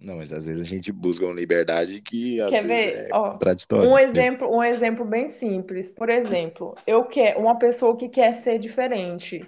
Não, 0.00 0.16
mas 0.16 0.32
às 0.32 0.46
vezes 0.46 0.62
a 0.62 0.68
gente 0.68 0.92
busca 0.92 1.24
uma 1.24 1.34
liberdade 1.34 2.00
que 2.02 2.40
às 2.40 2.50
Quer 2.50 2.64
vezes 2.64 2.92
ver? 2.94 3.06
é 3.06 3.08
Ó, 3.12 3.30
contraditória. 3.30 3.88
Um 3.88 3.98
exemplo, 3.98 4.54
um 4.54 4.62
exemplo 4.62 5.04
bem 5.04 5.28
simples. 5.28 5.88
Por 5.88 6.08
exemplo, 6.10 6.74
eu 6.86 7.04
quero 7.04 7.40
uma 7.40 7.58
pessoa 7.58 7.96
que 7.96 8.08
quer 8.08 8.34
ser 8.34 8.58
diferente. 8.58 9.40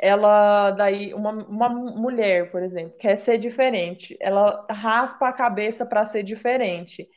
Ela 0.00 0.70
daí 0.70 1.12
uma, 1.12 1.32
uma 1.32 1.68
mulher, 1.68 2.50
por 2.50 2.62
exemplo, 2.62 2.96
quer 2.98 3.16
ser 3.16 3.36
diferente. 3.36 4.16
Ela 4.20 4.66
raspa 4.70 5.28
a 5.28 5.32
cabeça 5.32 5.84
para 5.84 6.04
ser 6.04 6.22
diferente. 6.22 7.08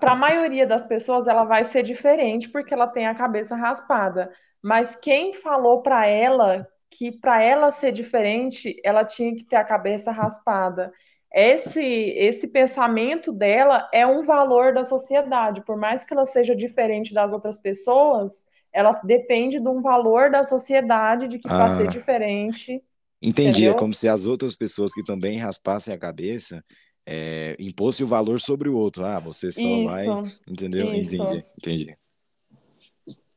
Para 0.00 0.12
a 0.12 0.16
maioria 0.16 0.66
das 0.66 0.84
pessoas, 0.84 1.26
ela 1.26 1.44
vai 1.44 1.64
ser 1.64 1.82
diferente 1.82 2.48
porque 2.48 2.72
ela 2.74 2.86
tem 2.86 3.06
a 3.06 3.14
cabeça 3.14 3.56
raspada. 3.56 4.30
Mas 4.62 4.96
quem 4.96 5.34
falou 5.34 5.82
para 5.82 6.06
ela 6.06 6.66
que 6.90 7.10
para 7.10 7.42
ela 7.42 7.70
ser 7.70 7.90
diferente, 7.92 8.76
ela 8.84 9.04
tinha 9.04 9.34
que 9.34 9.44
ter 9.44 9.56
a 9.56 9.64
cabeça 9.64 10.10
raspada? 10.12 10.92
Esse, 11.34 11.80
esse 11.82 12.46
pensamento 12.48 13.32
dela 13.32 13.88
é 13.92 14.06
um 14.06 14.20
valor 14.22 14.74
da 14.74 14.84
sociedade. 14.84 15.64
Por 15.64 15.76
mais 15.78 16.04
que 16.04 16.12
ela 16.12 16.26
seja 16.26 16.54
diferente 16.54 17.14
das 17.14 17.32
outras 17.32 17.58
pessoas, 17.58 18.44
ela 18.72 18.92
depende 19.04 19.58
de 19.58 19.68
um 19.68 19.80
valor 19.80 20.30
da 20.30 20.44
sociedade 20.44 21.28
de 21.28 21.38
que 21.38 21.48
para 21.48 21.70
ser 21.70 21.88
Ah, 21.88 21.88
diferente, 21.88 22.82
entendi. 23.20 23.66
É 23.68 23.74
entendeu? 23.74 23.74
como 23.74 23.94
se 23.94 24.08
as 24.08 24.26
outras 24.26 24.56
pessoas 24.56 24.92
que 24.94 25.02
também 25.04 25.38
raspassem 25.38 25.94
a 25.94 25.98
cabeça 25.98 26.64
é, 27.06 27.56
o 28.04 28.06
valor 28.08 28.40
sobre 28.40 28.68
o 28.68 28.76
outro. 28.76 29.04
Ah, 29.04 29.20
você 29.20 29.50
só 29.50 29.80
vai. 29.80 30.18
Isso, 30.18 30.42
Entendeu? 30.46 30.92
isso. 30.94 31.24
Entendi, 31.24 31.44
entendi. 31.58 31.96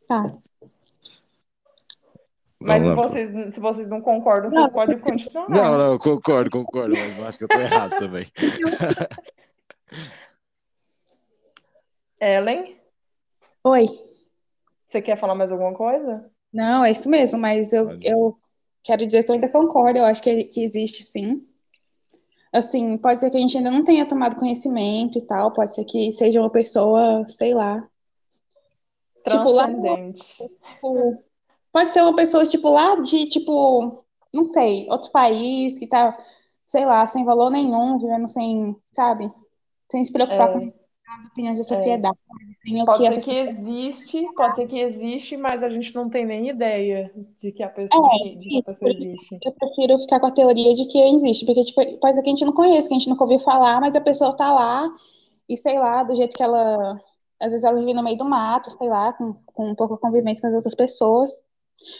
Tá. 0.08 0.24
Mas 2.66 2.84
se 2.84 2.96
vocês, 2.96 3.54
se 3.54 3.60
vocês 3.60 3.88
não 3.88 4.02
concordam, 4.02 4.50
Não, 4.50 4.64
vocês 4.64 4.74
podem 4.74 4.98
continuar. 5.00 5.48
Não, 5.50 5.78
não, 5.78 5.92
eu 5.94 6.00
concordo, 6.00 6.50
concordo, 6.50 6.96
mas 6.98 7.16
não 7.16 7.26
acho 7.26 7.38
que 7.38 7.44
eu 7.44 7.48
tô 7.48 7.60
errado 7.60 7.96
também. 7.98 8.26
Ellen, 12.20 12.76
Oi. 13.64 13.88
você 14.86 15.00
quer 15.02 15.16
falar 15.18 15.36
mais 15.36 15.52
alguma 15.52 15.74
coisa? 15.76 16.26
Não, 16.52 16.84
é 16.84 16.90
isso 16.90 17.08
mesmo, 17.08 17.40
mas 17.40 17.72
eu, 17.72 18.00
eu 18.02 18.36
quero 18.82 19.06
dizer 19.06 19.24
que 19.24 19.30
eu 19.30 19.36
ainda 19.36 19.50
concordo, 19.50 20.00
eu 20.00 20.06
acho 20.06 20.24
que, 20.24 20.46
que 20.46 20.64
existe 20.64 21.04
sim. 21.04 21.48
Assim, 22.52 22.98
pode 22.98 23.20
ser 23.20 23.30
que 23.30 23.38
a 23.38 23.40
gente 23.40 23.58
ainda 23.58 23.70
não 23.70 23.84
tenha 23.84 24.08
tomado 24.08 24.38
conhecimento 24.38 25.20
e 25.20 25.22
tal, 25.22 25.52
pode 25.54 25.76
ser 25.76 25.84
que 25.84 26.12
seja 26.14 26.40
uma 26.40 26.50
pessoa, 26.50 27.26
sei 27.28 27.54
lá, 27.54 27.88
tipo, 29.24 29.52
lá 29.52 29.68
Transcendente. 29.68 30.24
Tipo, 30.76 31.24
pode 31.76 31.92
ser 31.94 32.02
uma 32.04 32.16
pessoa, 32.16 32.46
tipo, 32.46 32.70
lá 32.70 32.96
de, 32.98 33.28
tipo, 33.28 34.04
não 34.34 34.46
sei, 34.46 34.88
outro 34.90 35.12
país 35.12 35.78
que 35.80 35.88
tá, 35.88 36.16
sei 36.66 36.86
lá, 36.86 37.06
sem 37.08 37.26
valor 37.26 37.50
nenhum, 37.52 38.00
vivendo 38.00 38.28
sem, 38.28 38.76
sabe? 38.94 39.32
Sem 39.92 40.04
se 40.06 40.12
preocupar 40.14 40.52
com 40.52 40.60
É, 40.60 40.74
as 41.20 41.26
opiniões 41.28 41.60
da 41.60 41.66
é. 41.68 41.68
sociedade, 41.68 42.18
o 42.68 42.86
Pode 42.86 43.04
que 43.04 43.12
ser 43.12 43.24
que 43.24 43.32
sociedade... 43.32 43.36
existe, 43.36 44.34
pode 44.36 44.56
ser 44.56 44.68
que 44.68 44.80
existe, 44.80 45.38
mas 45.38 45.64
a 45.64 45.70
gente 45.70 45.94
não 45.96 46.10
tem 46.10 46.26
nem 46.26 46.50
ideia 46.50 47.12
de 47.38 47.52
que 47.52 47.64
a 47.64 47.70
pessoa, 47.70 48.10
de 48.10 48.30
É, 48.32 48.36
que, 48.36 48.36
de 48.38 48.50
que 48.52 48.60
a 48.60 48.64
pessoa 48.64 48.92
existe. 48.92 49.42
eu 49.44 49.52
prefiro 49.54 49.98
ficar 50.00 50.20
com 50.20 50.28
a 50.28 50.32
teoria 50.32 50.74
de 50.74 50.86
que 50.88 51.00
existe, 51.00 51.46
porque, 51.46 51.62
tipo, 51.64 52.00
pode 52.00 52.16
ser 52.16 52.22
que 52.24 52.30
a 52.30 52.34
gente 52.34 52.46
não 52.46 52.54
conheça, 52.54 52.88
que 52.88 52.96
a 52.96 52.98
gente 52.98 53.10
nunca 53.10 53.24
ouviu 53.24 53.40
falar, 53.40 53.80
mas 53.82 53.96
a 53.96 54.02
pessoa 54.02 54.36
tá 54.36 54.52
lá 54.54 54.90
e, 55.50 55.58
sei 55.58 55.80
lá, 55.80 56.04
do 56.04 56.16
jeito 56.16 56.36
que 56.38 56.44
ela... 56.44 57.00
Às 57.42 57.52
vezes 57.52 57.66
ela 57.66 57.80
vive 57.80 57.94
no 57.94 58.04
meio 58.04 58.18
do 58.18 58.26
mato, 58.26 58.72
sei 58.72 58.90
lá, 58.90 59.14
com, 59.14 59.34
com 59.54 59.76
pouca 59.76 59.98
convivência 59.98 60.42
com 60.42 60.48
as 60.50 60.56
outras 60.56 60.76
pessoas. 60.76 61.32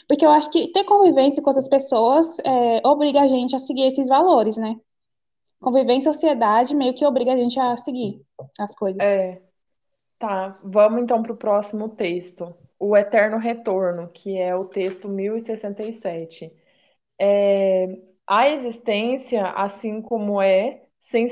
Porque 0.08 0.24
eu 0.24 0.30
acho 0.30 0.50
que 0.50 0.72
ter 0.72 0.84
convivência 0.84 1.42
com 1.42 1.50
outras 1.50 1.68
pessoas 1.68 2.38
é, 2.40 2.86
obriga 2.86 3.20
a 3.20 3.26
gente 3.26 3.54
a 3.54 3.58
seguir 3.58 3.86
esses 3.86 4.08
valores, 4.08 4.56
né? 4.56 4.76
Conviver 5.60 5.94
em 5.94 6.00
sociedade 6.00 6.74
meio 6.74 6.94
que 6.94 7.04
obriga 7.04 7.32
a 7.32 7.36
gente 7.36 7.58
a 7.58 7.76
seguir 7.76 8.20
as 8.58 8.74
coisas. 8.74 9.02
É, 9.02 9.40
tá. 10.18 10.58
Vamos 10.62 11.02
então 11.02 11.22
para 11.22 11.32
o 11.32 11.36
próximo 11.36 11.88
texto. 11.90 12.54
O 12.78 12.96
Eterno 12.96 13.38
Retorno, 13.38 14.08
que 14.12 14.38
é 14.38 14.54
o 14.54 14.66
texto 14.66 15.08
1067. 15.08 16.52
É, 17.18 17.86
a 18.26 18.48
existência, 18.50 19.44
assim 19.44 20.02
como 20.02 20.40
é, 20.42 20.82
sem, 20.98 21.28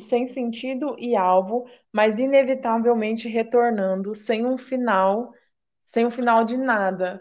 sem 0.00 0.26
sentido 0.26 0.96
e 0.98 1.14
alvo, 1.14 1.66
mas 1.92 2.18
inevitavelmente 2.18 3.28
retornando, 3.28 4.14
sem 4.14 4.46
um 4.46 4.56
final, 4.56 5.32
sem 5.84 6.06
um 6.06 6.10
final 6.10 6.44
de 6.44 6.56
nada. 6.56 7.20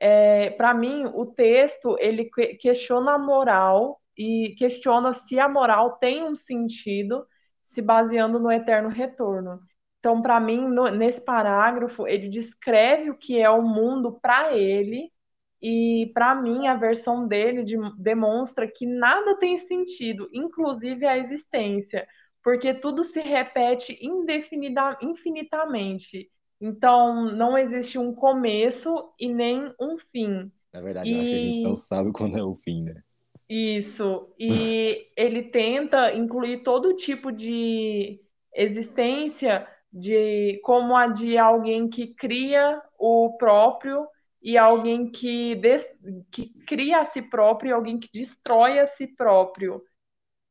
É, 0.00 0.50
para 0.50 0.72
mim, 0.74 1.06
o 1.06 1.26
texto 1.26 1.96
ele 2.00 2.26
que- 2.26 2.54
questiona 2.56 3.14
a 3.14 3.18
moral 3.18 4.00
e 4.16 4.54
questiona 4.58 5.12
se 5.12 5.38
a 5.40 5.48
moral 5.48 5.92
tem 5.98 6.24
um 6.24 6.34
sentido, 6.36 7.26
se 7.64 7.82
baseando 7.82 8.38
no 8.38 8.50
eterno 8.50 8.88
retorno. 8.88 9.60
Então, 9.98 10.22
para 10.22 10.38
mim, 10.40 10.66
no- 10.68 10.88
nesse 10.90 11.20
parágrafo, 11.24 12.06
ele 12.06 12.28
descreve 12.28 13.10
o 13.10 13.18
que 13.18 13.38
é 13.40 13.50
o 13.50 13.62
mundo 13.62 14.18
para 14.22 14.56
ele, 14.56 15.12
e 15.60 16.04
para 16.14 16.34
mim, 16.34 16.68
a 16.68 16.74
versão 16.76 17.26
dele 17.26 17.64
de- 17.64 17.76
demonstra 17.98 18.68
que 18.70 18.86
nada 18.86 19.36
tem 19.38 19.58
sentido, 19.58 20.28
inclusive 20.32 21.04
a 21.06 21.18
existência, 21.18 22.06
porque 22.42 22.72
tudo 22.74 23.02
se 23.04 23.20
repete 23.20 23.98
indefinida, 24.00 24.96
infinitamente. 25.02 26.30
Então, 26.60 27.24
não 27.32 27.56
existe 27.58 27.98
um 27.98 28.14
começo 28.14 29.12
e 29.18 29.28
nem 29.32 29.72
um 29.80 29.98
fim. 29.98 30.50
Na 30.72 30.80
verdade, 30.80 31.12
eu 31.12 31.20
acho 31.20 31.28
que 31.30 31.36
a 31.36 31.38
gente 31.38 31.62
não 31.62 31.74
E 31.74 31.76
sabe 31.76 32.10
quando 32.12 32.38
é 32.38 32.42
o 32.42 32.54
fim, 32.54 32.82
né? 32.84 33.02
isso. 33.48 34.32
E 34.38 35.10
ele 35.16 35.42
tenta 35.44 36.12
incluir 36.14 36.62
todo 36.62 36.94
tipo 36.96 37.32
de 37.32 38.20
existência 38.54 39.66
de 39.92 40.60
como 40.64 40.94
a 40.96 41.06
de 41.06 41.38
alguém 41.38 41.88
que 41.88 42.14
cria 42.14 42.82
o 42.98 43.36
próprio 43.38 44.06
e 44.42 44.56
alguém 44.58 45.10
que, 45.10 45.54
des- 45.56 45.96
que 46.30 46.50
cria 46.66 47.00
a 47.00 47.04
si 47.04 47.22
próprio 47.22 47.70
e 47.70 47.72
alguém 47.72 47.98
que 47.98 48.08
destrói 48.12 48.78
a 48.78 48.86
si 48.86 49.06
próprio. 49.06 49.82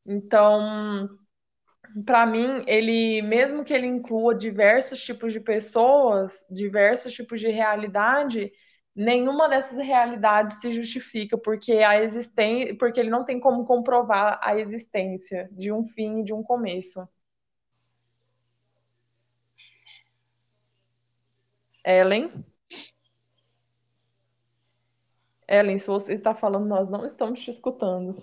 Então, 0.05 1.09
para 2.05 2.25
mim, 2.25 2.63
ele, 2.67 3.21
mesmo 3.21 3.63
que 3.63 3.73
ele 3.73 3.87
inclua 3.87 4.35
diversos 4.35 5.01
tipos 5.01 5.33
de 5.33 5.39
pessoas, 5.39 6.33
diversos 6.49 7.13
tipos 7.13 7.39
de 7.39 7.49
realidade, 7.49 8.51
nenhuma 8.95 9.47
dessas 9.47 9.77
realidades 9.77 10.59
se 10.59 10.71
justifica, 10.71 11.37
porque 11.37 11.73
a 11.73 12.01
existência, 12.01 12.75
porque 12.77 12.99
ele 12.99 13.09
não 13.09 13.23
tem 13.23 13.39
como 13.39 13.65
comprovar 13.65 14.39
a 14.41 14.57
existência 14.57 15.49
de 15.51 15.71
um 15.71 15.83
fim 15.83 16.21
e 16.21 16.23
de 16.23 16.33
um 16.33 16.43
começo. 16.43 17.07
Ellen? 21.85 22.29
Ellen, 25.47 25.79
se 25.79 25.87
você 25.87 26.13
está 26.13 26.35
falando, 26.35 26.65
nós 26.65 26.89
não 26.89 27.05
estamos 27.05 27.39
te 27.39 27.49
escutando. 27.49 28.21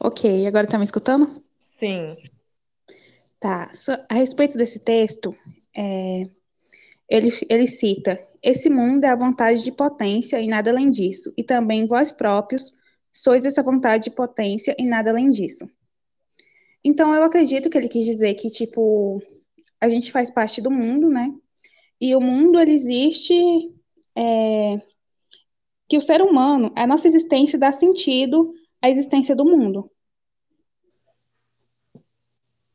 Ok, 0.00 0.46
agora 0.46 0.66
tá 0.66 0.76
me 0.76 0.84
escutando? 0.84 1.44
Sim. 1.78 2.06
Tá. 3.42 3.72
A 4.08 4.14
respeito 4.14 4.56
desse 4.56 4.78
texto, 4.78 5.34
é, 5.76 6.22
ele, 7.10 7.28
ele 7.48 7.66
cita: 7.66 8.16
Esse 8.40 8.70
mundo 8.70 9.02
é 9.02 9.08
a 9.08 9.16
vontade 9.16 9.64
de 9.64 9.72
potência 9.72 10.40
e 10.40 10.46
nada 10.46 10.70
além 10.70 10.88
disso, 10.88 11.34
e 11.36 11.42
também 11.42 11.88
vós 11.88 12.12
próprios 12.12 12.72
sois 13.12 13.44
essa 13.44 13.60
vontade 13.60 14.04
de 14.04 14.10
potência 14.12 14.76
e 14.78 14.88
nada 14.88 15.10
além 15.10 15.28
disso. 15.28 15.68
Então, 16.84 17.12
eu 17.12 17.24
acredito 17.24 17.68
que 17.68 17.76
ele 17.76 17.88
quis 17.88 18.06
dizer 18.06 18.34
que, 18.34 18.48
tipo, 18.48 19.20
a 19.80 19.88
gente 19.88 20.12
faz 20.12 20.30
parte 20.30 20.60
do 20.62 20.70
mundo, 20.70 21.08
né? 21.08 21.28
E 22.00 22.14
o 22.14 22.20
mundo, 22.20 22.60
ele 22.60 22.72
existe, 22.72 23.34
é, 24.16 24.76
que 25.88 25.96
o 25.96 26.00
ser 26.00 26.22
humano, 26.22 26.72
a 26.76 26.86
nossa 26.86 27.08
existência 27.08 27.58
dá 27.58 27.72
sentido 27.72 28.54
à 28.80 28.88
existência 28.88 29.34
do 29.34 29.44
mundo. 29.44 29.90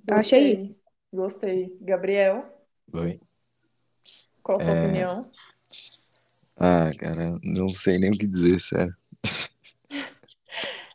Eu 0.07 0.15
achei 0.15 0.51
Gostei. 0.51 0.53
isso. 0.53 0.79
Gostei. 1.13 1.77
Gabriel, 1.81 2.45
Oi. 2.93 3.19
qual 4.43 4.57
a 4.57 4.59
sua 4.61 4.73
É, 4.73 4.73
opinião? 4.73 5.31
Ah, 6.59 6.91
cara, 6.97 7.35
não 7.43 7.69
sei 7.69 7.97
nem 7.97 8.11
o 8.11 8.17
que 8.17 8.27
dizer, 8.27 8.59
sério. 8.59 8.93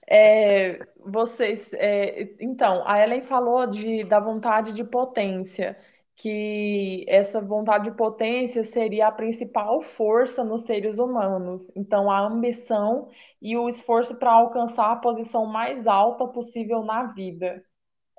É, 0.06 0.78
vocês, 0.98 1.72
é, 1.74 2.34
então, 2.40 2.82
a 2.86 3.00
Ellen 3.02 3.22
falou 3.22 3.66
de, 3.66 4.04
da 4.04 4.20
vontade 4.20 4.72
de 4.72 4.84
potência, 4.84 5.76
que 6.16 7.04
essa 7.08 7.40
vontade 7.40 7.84
de 7.90 7.96
potência 7.96 8.62
seria 8.64 9.08
a 9.08 9.12
principal 9.12 9.80
força 9.82 10.44
nos 10.44 10.62
seres 10.62 10.98
humanos. 10.98 11.70
Então, 11.74 12.10
a 12.10 12.20
ambição 12.20 13.08
e 13.40 13.56
o 13.56 13.68
esforço 13.68 14.16
para 14.16 14.32
alcançar 14.32 14.92
a 14.92 14.96
posição 14.96 15.46
mais 15.46 15.86
alta 15.86 16.26
possível 16.28 16.82
na 16.84 17.04
vida. 17.12 17.64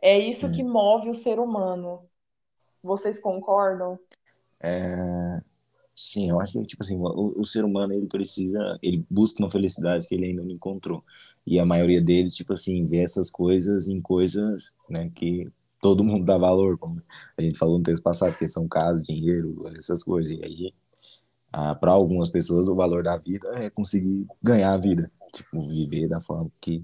É 0.03 0.19
isso 0.19 0.51
que 0.51 0.62
Hum. 0.62 0.63
move 0.63 1.10
o 1.10 1.15
ser 1.15 1.39
humano. 1.39 2.07
Vocês 2.83 3.19
concordam? 3.19 4.00
É, 4.62 5.41
sim, 5.95 6.29
eu 6.29 6.39
acho 6.39 6.53
que, 6.53 6.65
tipo 6.65 6.83
assim, 6.83 6.98
o, 6.98 7.41
o 7.41 7.45
ser 7.45 7.65
humano, 7.65 7.93
ele 7.93 8.07
precisa, 8.07 8.79
ele 8.81 9.05
busca 9.10 9.43
uma 9.43 9.51
felicidade 9.51 10.07
que 10.07 10.15
ele 10.15 10.27
ainda 10.27 10.43
não 10.43 10.51
encontrou. 10.51 11.03
E 11.45 11.60
a 11.60 11.65
maioria 11.65 12.01
deles, 12.01 12.36
tipo 12.36 12.53
assim, 12.53 12.86
vê 12.86 13.00
essas 13.03 13.31
coisas 13.31 13.88
em 13.88 14.01
coisas, 14.01 14.75
né, 14.89 15.12
que 15.15 15.51
todo 15.81 16.03
mundo 16.05 16.25
dá 16.25 16.38
valor, 16.38 16.77
como 16.77 17.01
a 17.38 17.41
gente 17.41 17.57
falou 17.60 17.77
no 17.79 17.83
texto 17.83 18.03
passado, 18.03 18.38
que 18.38 18.48
são 18.48 18.67
casa, 18.67 19.03
dinheiro, 19.03 19.67
essas 19.77 20.03
coisas. 20.03 20.31
E 20.33 20.43
aí, 20.45 20.74
ah, 21.51 21.75
para 21.75 21.91
algumas 21.91 22.29
pessoas, 22.29 22.67
o 22.67 22.75
valor 22.75 23.03
da 23.03 23.17
vida 23.17 23.48
é 23.55 23.69
conseguir 23.69 24.27
ganhar 24.41 24.74
a 24.74 24.77
vida, 24.77 25.12
tipo, 25.33 25.67
viver 25.69 26.07
da 26.10 26.19
forma 26.19 26.51
que 26.62 26.83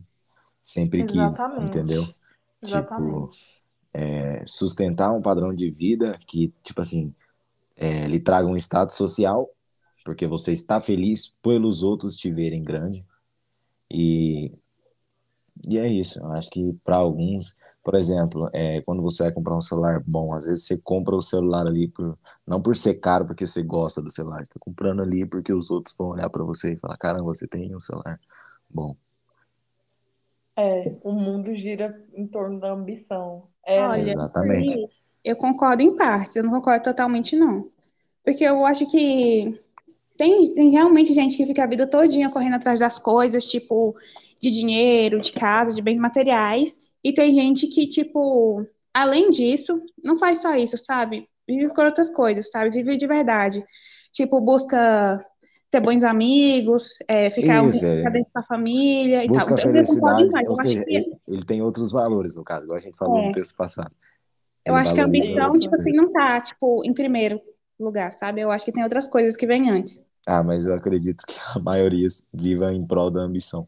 sempre 0.64 1.06
quis, 1.06 1.52
entendeu? 1.58 2.14
Exatamente. 2.62 3.32
Tipo, 3.34 3.50
é, 3.94 4.44
sustentar 4.46 5.12
um 5.12 5.22
padrão 5.22 5.54
de 5.54 5.70
vida 5.70 6.18
que, 6.28 6.54
tipo 6.64 6.82
assim, 6.82 7.14
é, 7.76 8.08
lhe 8.08 8.20
traga 8.20 8.48
um 8.48 8.58
status 8.58 8.96
social, 8.96 9.50
porque 10.06 10.28
você 10.28 10.52
está 10.54 10.82
feliz 10.82 11.36
pelos 11.42 11.84
outros 11.84 12.18
te 12.18 12.32
verem 12.32 12.64
grande. 12.64 13.06
E, 13.90 14.52
e 15.68 15.78
é 15.78 15.88
isso. 15.88 16.20
Eu 16.20 16.32
acho 16.34 16.50
que 16.50 16.74
para 16.84 16.98
alguns, 16.98 17.58
por 17.84 17.96
exemplo, 17.96 18.50
é, 18.54 18.82
quando 18.82 19.02
você 19.02 19.24
vai 19.24 19.32
comprar 19.32 19.56
um 19.58 19.62
celular 19.62 20.02
bom, 20.06 20.34
às 20.34 20.46
vezes 20.46 20.66
você 20.66 20.78
compra 20.78 21.16
o 21.16 21.22
celular 21.22 21.66
ali 21.68 21.88
por, 21.88 22.18
não 22.46 22.62
por 22.62 22.76
ser 22.76 22.96
caro, 22.96 23.26
porque 23.26 23.46
você 23.46 23.64
gosta 23.64 24.02
do 24.02 24.12
celular, 24.12 24.38
você 24.38 24.44
está 24.44 24.60
comprando 24.60 25.02
ali 25.02 25.26
porque 25.26 25.54
os 25.54 25.70
outros 25.72 25.96
vão 25.98 26.10
olhar 26.10 26.30
para 26.30 26.44
você 26.44 26.74
e 26.74 26.80
falar: 26.80 26.98
caramba, 26.98 27.26
você 27.26 27.48
tem 27.48 27.76
um 27.76 27.80
celular 27.80 28.20
bom. 28.70 28.96
É, 30.60 30.94
o 31.04 31.14
mundo 31.14 31.56
gira 31.56 32.06
em 32.14 32.28
torno 32.28 32.60
da 32.60 32.72
ambição. 32.72 33.48
Olha, 33.66 33.98
Ellen, 33.98 34.02
isso 34.02 34.12
Exatamente. 34.12 34.90
eu 35.24 35.36
concordo 35.38 35.82
em 35.82 35.96
partes, 35.96 36.36
eu 36.36 36.44
não 36.44 36.52
concordo 36.52 36.84
totalmente, 36.84 37.34
não. 37.34 37.66
Porque 38.26 38.44
eu 38.44 38.66
acho 38.66 38.86
que 38.86 39.58
tem, 40.18 40.54
tem 40.54 40.70
realmente 40.70 41.14
gente 41.14 41.38
que 41.38 41.46
fica 41.46 41.64
a 41.64 41.68
vida 41.68 41.88
todinha 41.88 42.30
correndo 42.30 42.56
atrás 42.56 42.82
das 42.82 43.00
coisas, 43.00 43.46
tipo, 43.46 43.96
de 44.42 44.52
dinheiro, 44.52 45.22
de 45.22 45.32
casa, 45.32 45.74
de 45.74 45.82
bens 45.82 45.98
materiais. 45.98 46.78
E 47.02 47.14
tem 47.14 47.32
gente 47.32 47.68
que, 47.68 47.88
tipo, 47.88 48.68
além 48.94 49.30
disso, 49.30 49.82
não 50.04 50.18
faz 50.18 50.42
só 50.42 50.56
isso, 50.56 50.78
sabe? 50.78 51.26
Vive 51.48 51.74
por 51.74 51.86
outras 51.86 52.10
coisas, 52.10 52.52
sabe? 52.52 52.70
Vive 52.70 52.98
de 52.98 53.08
verdade. 53.08 53.64
Tipo, 54.12 54.42
busca 54.42 55.24
ter 55.70 55.80
bons 55.80 56.04
amigos, 56.04 56.98
é, 57.08 57.30
ficar 57.30 57.62
um 57.62 57.70
Isso, 57.70 57.82
tempo 57.82 58.08
é, 58.08 58.12
dentro 58.12 58.32
da 58.34 58.42
família 58.44 59.24
e 59.24 59.28
tal. 59.28 59.36
busca 59.36 59.54
em 59.54 59.58
felicidade, 59.58 60.48
ou 60.48 60.56
seja, 60.56 60.84
que 60.84 60.96
ele, 60.96 61.18
ele 61.28 61.44
tem 61.44 61.62
outros 61.62 61.92
valores, 61.92 62.36
no 62.36 62.44
caso, 62.44 62.66
igual 62.66 62.78
a 62.78 62.82
gente 62.82 62.98
falou 62.98 63.22
no 63.22 63.30
é, 63.30 63.32
texto 63.32 63.56
passado. 63.56 63.92
Eu 64.66 64.76
acho 64.76 64.94
que 64.94 65.02
a 65.02 65.06
ambição, 65.06 65.54
tipo 65.60 65.76
assim, 65.76 65.92
não 65.92 66.12
tá, 66.12 66.40
tipo, 66.42 66.84
em 66.86 66.94
primeiro 66.94 67.40
lugar, 67.80 68.12
sabe? 68.12 68.42
Eu 68.42 68.52
acho 68.52 68.66
que 68.66 68.72
tem 68.72 68.84
outras 68.84 69.08
coisas 69.08 69.38
que 69.38 69.48
vêm 69.48 69.70
antes. 69.70 70.06
Ah, 70.26 70.44
mas 70.44 70.66
eu 70.66 70.74
acredito 70.74 71.24
que 71.26 71.36
a 71.56 71.60
maioria 71.60 72.08
viva 72.34 72.74
em 72.74 72.86
prol 72.86 73.10
da 73.10 73.22
ambição. 73.22 73.68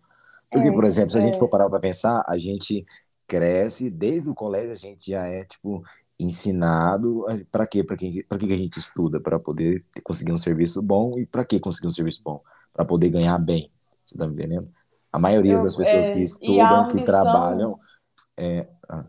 Porque, 0.52 0.72
por 0.72 0.84
É, 0.84 0.88
exemplo, 0.88 1.12
se 1.12 1.18
a 1.18 1.22
gente 1.22 1.40
for 1.40 1.46
é, 1.46 1.50
parar 1.50 1.70
para 1.70 1.80
pensar, 1.80 2.24
a 2.28 2.38
gente 2.38 2.86
cresce, 3.28 3.90
desde 3.90 4.30
o 4.30 4.36
colégio 4.36 4.72
a 4.72 4.76
gente 4.76 5.10
já 5.10 5.26
é, 5.26 5.46
tipo, 5.46 5.82
ensinado 6.24 7.26
para 7.52 7.68
quê? 7.68 7.84
Para 7.84 7.98
que, 7.98 8.24
para 8.24 8.38
que 8.38 8.48
que 8.48 8.54
a 8.54 8.58
gente 8.58 8.78
estuda? 8.80 9.20
Para 9.20 9.40
poder 9.40 9.86
conseguir 10.04 10.32
um 10.34 10.38
serviço 10.38 10.82
bom 10.82 11.18
e 11.20 11.26
para 11.26 11.46
que 11.46 11.60
conseguir 11.60 11.88
um 11.88 11.92
serviço 11.92 12.22
bom? 12.24 12.42
Para 12.74 12.86
poder 12.86 13.10
ganhar 13.10 13.38
bem. 13.40 13.72
Você 14.06 14.18
tá 14.18 14.28
me 14.28 14.34
entendendo? 14.34 14.70
A 15.12 15.20
maioria 15.20 15.60
das 15.62 15.76
eu, 15.76 15.78
pessoas 15.78 16.10
que 16.10 16.20
é, 16.20 16.34
e 16.42 16.60
a 16.60 16.72
estudam, 16.72 16.86
que 16.86 17.00
ambição, 17.00 17.00
trabalham, 17.02 17.80
é, 18.38 18.68
ah, 18.90 19.06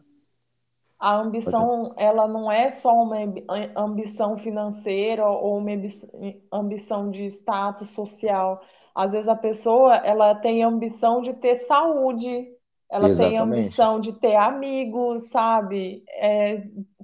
a 0.98 1.16
ambição, 1.16 1.94
ela 1.98 2.29
não 2.29 2.51
é 2.51 2.70
só 2.70 2.92
uma 2.94 3.16
ambi- 3.18 3.44
ambição 3.77 4.38
financeira 4.38 5.27
ou 5.29 5.59
uma 5.59 5.72
ambi- 5.72 6.42
ambição 6.53 7.11
de 7.11 7.25
status 7.27 7.90
social. 7.90 8.61
Às 8.94 9.12
vezes 9.12 9.29
a 9.29 9.35
pessoa, 9.37 9.96
ela 9.96 10.35
tem 10.37 10.62
ambição 10.62 11.20
de 11.20 11.35
ter 11.35 11.57
saúde, 11.57 12.46
ela 12.88 13.11
tem 13.11 13.37
Exatamente, 13.37 13.37
ambição 13.38 13.98
de 13.98 14.12
ter 14.12 14.37
amigos, 14.37 15.29
sabe? 15.31 16.05
É 16.11 16.62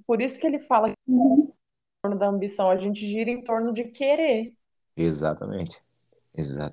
por 0.08 0.22
isso 0.22 0.40
que 0.40 0.48
ele 0.48 0.60
fala 0.60 0.90
que 0.90 0.96
em 1.06 1.54
torno 2.02 2.18
da 2.18 2.26
ambição, 2.28 2.70
a 2.70 2.76
gente 2.78 3.06
gira 3.06 3.30
em 3.30 3.42
torno 3.44 3.72
de 3.72 3.84
querer. 3.84 4.56
exatamente, 4.96 5.82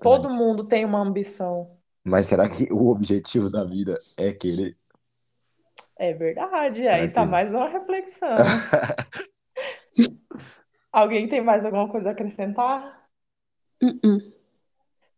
Todo 0.02 0.30
exatamente. 0.30 0.30
mundo 0.30 0.64
tem 0.66 0.86
uma 0.86 1.00
ambição. 1.02 1.78
Mas 2.06 2.28
será 2.28 2.48
que 2.50 2.72
o 2.72 2.88
objetivo 2.90 3.50
da 3.50 3.64
vida 3.66 4.00
é 4.18 4.32
querer? 4.34 4.78
É 5.98 6.14
verdade, 6.14 6.88
Será 6.90 6.90
aí 6.90 7.12
tá 7.12 7.26
que 7.26 7.28
mais 7.28 7.54
uma 7.54 7.68
reflexão. 7.68 8.60
Alguém 10.92 11.30
tem 11.30 11.42
mais 11.42 11.64
alguma 11.64 11.88
coisa 11.88 12.10
a 12.10 12.12
acrescentar? 12.14 13.08
uh-uh. 13.82 14.20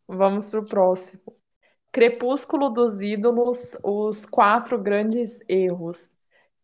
Vamos 0.07 0.49
pro 0.49 0.65
próximo. 0.65 1.21
Crepúsculo 1.91 2.69
dos 2.71 3.01
Ídolos, 3.01 3.75
os 3.83 4.25
quatro 4.25 4.81
grandes 4.81 5.41
erros. 5.49 6.13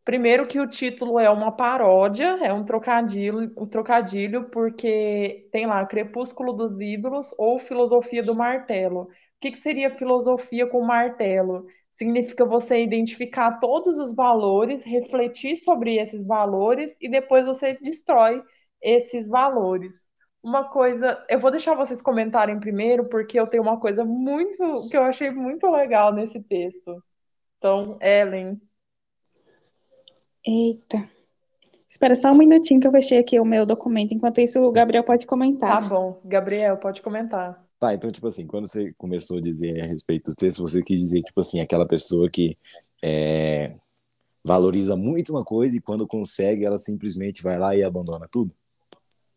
Primeiro 0.06 0.46
que 0.48 0.60
o 0.60 0.68
título 0.68 1.18
é 1.18 1.30
uma 1.30 1.52
paródia, 1.56 2.38
é 2.44 2.52
um 2.54 2.66
trocadilho, 2.66 3.54
um 3.58 3.66
trocadilho, 3.66 4.50
porque 4.50 5.48
tem 5.52 5.66
lá 5.66 5.86
Crepúsculo 5.86 6.52
dos 6.52 6.80
Ídolos 6.82 7.34
ou 7.38 7.58
Filosofia 7.60 8.22
do 8.22 8.36
Martelo. 8.36 9.04
O 9.04 9.08
que 9.40 9.52
que 9.52 9.58
seria 9.58 9.90
filosofia 9.96 10.68
com 10.68 10.82
martelo? 10.86 11.66
Significa 11.92 12.46
você 12.46 12.82
identificar 12.84 13.60
todos 13.60 13.98
os 13.98 14.14
valores, 14.14 14.84
refletir 14.84 15.56
sobre 15.58 15.98
esses 15.98 16.26
valores 16.26 16.98
e 17.02 17.10
depois 17.10 17.46
você 17.46 17.78
destrói 17.82 18.42
esses 18.82 19.28
valores. 19.28 20.06
Uma 20.42 20.70
coisa, 20.70 21.24
eu 21.30 21.40
vou 21.40 21.52
deixar 21.52 21.76
vocês 21.76 22.02
comentarem 22.02 22.60
primeiro, 22.60 23.08
porque 23.08 23.40
eu 23.40 23.48
tenho 23.48 23.64
uma 23.64 23.80
coisa 23.80 24.04
muito 24.04 24.88
que 24.90 24.98
eu 24.98 25.04
achei 25.04 25.32
muito 25.32 25.70
legal 25.70 26.14
nesse 26.14 26.42
texto. 26.44 27.02
Então, 27.58 27.98
Ellen, 28.02 28.60
Eita. 30.46 31.10
Espera 31.90 32.16
só 32.16 32.32
um 32.32 32.38
minutinho 32.38 32.80
que 32.80 32.88
eu 32.88 32.92
fechei 32.92 33.20
aqui 33.20 33.40
o 33.40 33.46
meu 33.46 33.66
documento. 33.66 34.14
Enquanto 34.14 34.42
isso, 34.42 34.60
o 34.60 34.72
Gabriel 34.72 35.04
pode 35.04 35.26
tá 35.26 35.30
comentar. 35.30 35.88
bom. 35.88 36.20
Gabriel, 36.26 36.78
pode 36.78 37.02
comentar. 37.02 37.64
Tá, 37.80 37.94
então, 37.94 38.12
tipo 38.12 38.28
assim, 38.28 38.48
quando 38.48 38.68
você 38.68 38.94
começou 38.98 39.38
a 39.38 39.42
dizer 39.42 39.80
a 39.82 39.86
respeito 39.86 40.26
dos 40.26 40.36
textos, 40.36 40.72
você 40.72 40.82
quis 40.82 41.00
dizer, 41.00 41.22
tipo 41.22 41.40
assim, 41.40 41.60
aquela 41.60 41.88
pessoa 41.88 42.30
que 42.30 42.58
é, 43.04 43.76
valoriza 44.44 44.96
muito 44.96 45.34
uma 45.34 45.44
coisa 45.44 45.78
e 45.78 45.82
quando 45.82 46.08
consegue, 46.08 46.66
ela 46.66 46.78
simplesmente 46.78 47.44
vai 47.44 47.60
lá 47.60 47.76
e 47.76 47.84
abandona 47.84 48.28
tudo? 48.32 48.52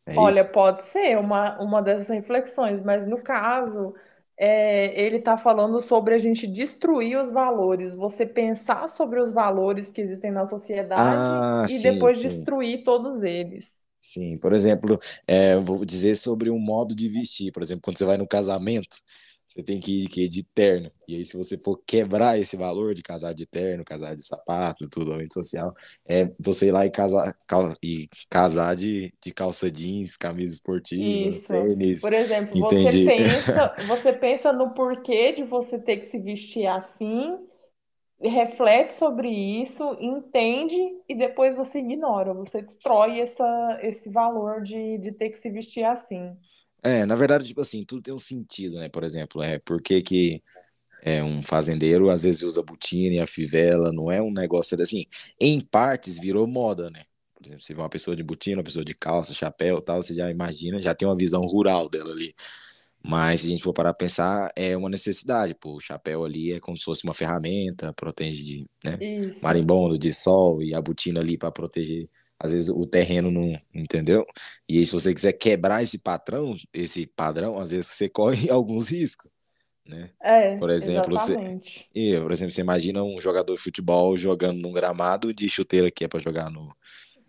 É 0.07 0.16
Olha, 0.16 0.40
isso? 0.40 0.53
pode 0.53 0.85
ser 0.85 1.19
uma, 1.19 1.61
uma 1.61 1.83
dessas 1.83 2.09
reflexões, 2.09 2.81
mas 2.81 3.05
no 3.05 3.21
caso, 3.21 3.95
é, 4.38 5.01
ele 5.01 5.16
está 5.18 5.37
falando 5.38 5.81
sobre 5.81 6.14
a 6.14 6.18
gente 6.18 6.46
destruir 6.46 7.18
os 7.18 7.31
valores, 7.31 7.94
você 7.94 8.27
pensar 8.27 8.88
sobre 8.88 9.20
os 9.20 9.33
valores 9.33 9.90
que 9.90 10.01
existem 10.01 10.31
na 10.31 10.46
sociedade 10.46 11.25
Ah, 11.25 11.66
e 11.66 11.79
sim, 11.79 11.81
depois 11.81 12.20
sim, 12.20 12.20
destruir 12.20 12.85
todos 12.85 13.22
eles. 13.22 13.83
sim. 14.01 14.38
Por 14.38 14.53
exemplo, 14.53 14.99
é, 15.27 15.57
vou 15.57 15.85
dizer 15.85 16.16
sobre 16.16 16.51
um 16.51 16.59
modo 16.59 16.94
de 16.94 17.09
vestir. 17.09 17.53
Por 17.53 17.62
exemplo, 17.62 17.83
quando 17.83 17.99
você 17.99 18.05
vai 18.05 18.16
no 18.16 18.27
casamento, 18.29 18.96
você 19.57 19.62
tem 19.64 19.81
que 19.81 19.92
ir 20.01 20.03
de 20.03 20.09
quê? 20.11 20.29
De 20.29 20.45
terno. 20.45 20.92
E 21.09 21.16
aí, 21.16 21.25
se 21.27 21.37
você 21.37 21.59
for 21.59 21.79
quebrar 21.87 22.38
esse 22.38 22.57
valor 22.57 22.95
de 22.95 23.03
casar 23.03 23.35
de 23.35 23.47
terno, 23.47 23.85
casar 23.85 24.16
de 24.16 24.27
sapato, 24.27 24.88
tudo, 24.90 25.12
ambiente 25.12 25.35
social, 25.35 25.75
é 26.07 26.31
você 26.38 26.69
ir 26.69 26.73
lá 26.73 26.87
e 26.87 26.90
casar, 26.90 27.35
cal- 27.47 27.75
e 27.83 28.09
casar 28.31 28.77
de, 28.77 29.12
de 29.23 29.33
calça 29.33 29.71
jeans, 29.71 30.16
camisa 30.16 30.55
esportiva, 30.55 31.31
Isso. 31.31 31.49
tênis, 31.49 32.01
Por 32.01 32.12
exemplo, 32.12 32.57
você 32.57 32.92
pensa, 32.92 33.75
você 33.87 34.12
pensa 34.12 34.53
no 34.53 34.75
porquê 34.75 35.33
de 35.33 35.45
você 35.45 35.79
ter 35.79 35.99
que 35.99 36.07
se 36.07 36.19
vestir 36.19 36.66
assim, 36.66 37.38
reflete 38.21 38.95
sobre 38.95 39.29
isso, 39.31 39.97
entende 40.01 40.77
e 41.09 41.14
depois 41.16 41.57
você 41.57 41.81
ignora, 41.81 42.35
você 42.35 42.62
destrói 42.62 43.21
essa, 43.21 43.79
esse 43.83 44.11
valor 44.11 44.62
de, 44.62 44.99
de 44.99 45.12
ter 45.12 45.31
que 45.31 45.38
se 45.38 45.51
vestir 45.51 45.85
assim. 45.85 46.37
É, 46.82 47.04
na 47.04 47.16
verdade, 47.16 47.46
tipo 47.46 47.60
assim, 47.60 47.84
tudo 47.84 48.02
tem 48.02 48.14
um 48.14 48.18
sentido, 48.18 48.78
né? 48.78 48.88
Por 48.88 49.02
exemplo, 49.04 49.42
é 49.42 49.58
por 49.58 49.82
que 49.82 50.02
que 50.02 50.42
é 51.02 51.22
um 51.22 51.42
fazendeiro, 51.42 52.10
às 52.10 52.22
vezes 52.22 52.42
usa 52.42 52.62
botina 52.62 53.16
e 53.16 53.20
a 53.20 53.26
fivela, 53.26 53.92
não 53.92 54.10
é 54.10 54.22
um 54.22 54.32
negócio 54.32 54.80
assim. 54.80 55.06
Em 55.40 55.60
partes 55.60 56.18
virou 56.18 56.46
moda, 56.46 56.90
né? 56.90 57.04
Por 57.34 57.46
exemplo, 57.46 57.62
você 57.62 57.74
vê 57.74 57.80
uma 57.80 57.88
pessoa 57.88 58.16
de 58.16 58.22
botina, 58.22 58.58
uma 58.58 58.64
pessoa 58.64 58.84
de 58.84 58.94
calça, 58.94 59.34
chapéu 59.34 59.80
tal, 59.80 60.02
você 60.02 60.14
já 60.14 60.30
imagina, 60.30 60.80
já 60.82 60.94
tem 60.94 61.06
uma 61.06 61.16
visão 61.16 61.42
rural 61.42 61.88
dela 61.88 62.12
ali. 62.12 62.34
Mas 63.02 63.42
se 63.42 63.46
a 63.46 63.50
gente 63.50 63.62
for 63.62 63.72
parar 63.72 63.90
a 63.90 63.94
pensar, 63.94 64.50
é 64.56 64.76
uma 64.76 64.88
necessidade. 64.88 65.54
Pô, 65.54 65.76
o 65.76 65.80
chapéu 65.80 66.24
ali 66.24 66.52
é 66.52 66.60
como 66.60 66.76
se 66.76 66.84
fosse 66.84 67.04
uma 67.04 67.14
ferramenta, 67.14 67.92
protege 67.92 68.42
de 68.42 68.66
né, 68.84 68.98
marimbondo, 69.42 69.98
de 69.98 70.12
sol, 70.12 70.62
e 70.62 70.74
a 70.74 70.80
botina 70.82 71.20
ali 71.20 71.38
para 71.38 71.52
proteger, 71.52 72.08
às 72.38 72.53
vezes, 72.53 72.68
o 72.68 72.87
terreno 72.87 73.31
não. 73.31 73.59
Entendeu? 73.75 74.27
E 74.68 74.79
aí, 74.79 74.87
se 74.87 74.92
você 74.92 75.14
quiser 75.14 75.33
quebrar 75.33 75.83
esse 75.83 75.99
patrão, 75.99 76.57
esse 76.72 77.07
padrão, 77.07 77.59
às 77.59 77.70
vezes 77.70 77.87
você 77.87 78.09
corre 78.11 78.51
alguns 78.51 78.88
riscos. 78.88 79.31
Né? 79.88 80.11
É, 80.20 80.57
por 80.57 80.68
exemplo, 80.68 81.14
exatamente. 81.14 81.79
Você, 81.79 81.87
e, 81.94 82.20
por 82.20 82.33
exemplo, 82.33 82.53
você 82.53 82.61
imagina 82.61 83.05
um 83.05 83.20
jogador 83.20 83.55
de 83.55 83.61
futebol 83.61 84.18
jogando 84.18 84.61
num 84.61 84.72
gramado 84.72 85.33
de 85.33 85.49
chuteira 85.49 85.90
que 85.92 86.05
é 86.05 86.09
para 86.09 86.18
jogar 86.18 86.51
no, 86.51 86.75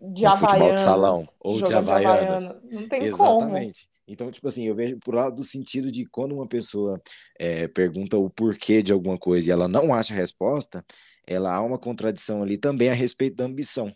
de 0.02 0.24
no 0.24 0.38
futebol 0.38 0.74
de 0.74 0.82
salão 0.82 1.28
ou 1.39 1.62
de 1.62 1.74
havaianas. 1.74 2.56
Não 2.70 2.88
tem 2.88 3.04
Exatamente. 3.04 3.86
Como. 3.86 3.98
Então, 4.08 4.32
tipo 4.32 4.48
assim, 4.48 4.65
eu 4.65 4.74
vejo 4.74 4.98
por 5.00 5.13
lado 5.13 5.36
do 5.36 5.43
sentido 5.43 5.91
de 5.91 6.06
quando 6.06 6.34
uma 6.34 6.48
pessoa 6.48 7.00
é, 7.38 7.67
pergunta 7.67 8.17
o 8.17 8.30
porquê 8.30 8.82
de 8.82 8.93
alguma 8.93 9.17
coisa 9.17 9.50
e 9.50 9.52
ela 9.52 9.67
não 9.67 9.93
acha 9.93 10.13
a 10.13 10.17
resposta, 10.17 10.84
ela 11.26 11.54
há 11.54 11.62
uma 11.62 11.78
contradição 11.78 12.41
ali 12.41 12.58
também 12.58 12.89
a 12.89 12.93
respeito 12.93 13.36
da 13.36 13.43
ambição, 13.43 13.93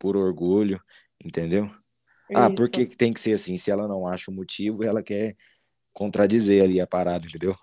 por 0.00 0.16
orgulho, 0.16 0.82
entendeu? 1.24 1.70
Isso. 2.30 2.34
Ah, 2.34 2.50
por 2.50 2.70
que 2.70 2.86
tem 2.86 3.12
que 3.12 3.20
ser 3.20 3.34
assim? 3.34 3.56
Se 3.58 3.70
ela 3.70 3.88
não 3.88 4.06
acha 4.06 4.30
o 4.30 4.34
motivo, 4.34 4.84
ela 4.84 5.02
quer 5.02 5.36
contradizer 5.94 6.64
ali 6.64 6.80
a 6.80 6.86
parada, 6.86 7.26
entendeu? 7.26 7.56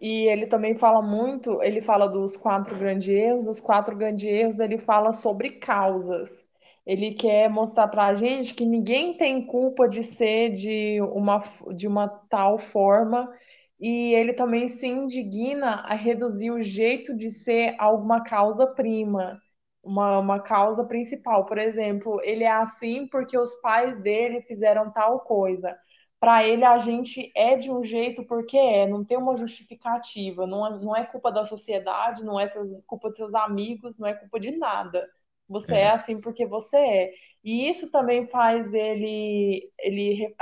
E 0.00 0.26
ele 0.28 0.46
também 0.46 0.74
fala 0.74 1.00
muito, 1.00 1.62
ele 1.62 1.80
fala 1.80 2.08
dos 2.08 2.36
quatro 2.36 2.76
grandes 2.76 3.08
erros, 3.08 3.46
os 3.46 3.60
quatro 3.60 3.96
grandes 3.96 4.24
erros 4.24 4.58
ele 4.58 4.78
fala 4.78 5.12
sobre 5.12 5.50
causas. 5.60 6.44
Ele 6.84 7.14
quer 7.14 7.48
mostrar 7.48 7.86
para 7.88 8.06
a 8.06 8.14
gente 8.14 8.54
que 8.54 8.66
ninguém 8.66 9.16
tem 9.16 9.46
culpa 9.46 9.88
de 9.88 10.02
ser 10.02 10.50
de 10.52 11.00
uma, 11.02 11.44
de 11.76 11.86
uma 11.86 12.08
tal 12.08 12.58
forma, 12.58 13.32
e 13.80 14.12
ele 14.14 14.32
também 14.32 14.68
se 14.68 14.86
indigna 14.88 15.76
a 15.86 15.94
reduzir 15.94 16.50
o 16.50 16.60
jeito 16.60 17.14
de 17.16 17.30
ser 17.30 17.76
alguma 17.78 18.22
causa 18.24 18.66
prima, 18.66 19.40
uma, 19.82 20.18
uma 20.18 20.40
causa 20.40 20.84
principal. 20.84 21.46
Por 21.46 21.58
exemplo, 21.58 22.20
ele 22.22 22.44
é 22.44 22.50
assim 22.50 23.06
porque 23.08 23.36
os 23.36 23.54
pais 23.56 24.00
dele 24.00 24.42
fizeram 24.42 24.90
tal 24.90 25.20
coisa 25.20 25.76
para 26.22 26.46
ele 26.46 26.64
a 26.64 26.78
gente 26.78 27.32
é 27.34 27.56
de 27.56 27.68
um 27.68 27.82
jeito 27.82 28.22
porque 28.24 28.56
é, 28.56 28.86
não 28.86 29.04
tem 29.04 29.18
uma 29.18 29.36
justificativa, 29.36 30.46
não 30.46 30.64
é, 30.64 30.78
não 30.78 30.96
é 30.96 31.04
culpa 31.04 31.32
da 31.32 31.44
sociedade, 31.44 32.24
não 32.24 32.38
é 32.38 32.48
seus, 32.48 32.70
culpa 32.86 33.10
de 33.10 33.16
seus 33.16 33.34
amigos, 33.34 33.98
não 33.98 34.06
é 34.06 34.14
culpa 34.14 34.38
de 34.38 34.52
nada. 34.52 35.10
Você 35.48 35.74
é. 35.74 35.80
é 35.80 35.90
assim 35.90 36.20
porque 36.20 36.46
você 36.46 36.76
é. 36.76 37.12
E 37.42 37.68
isso 37.68 37.90
também 37.90 38.28
faz 38.28 38.72
ele, 38.72 39.68
ele 39.80 40.32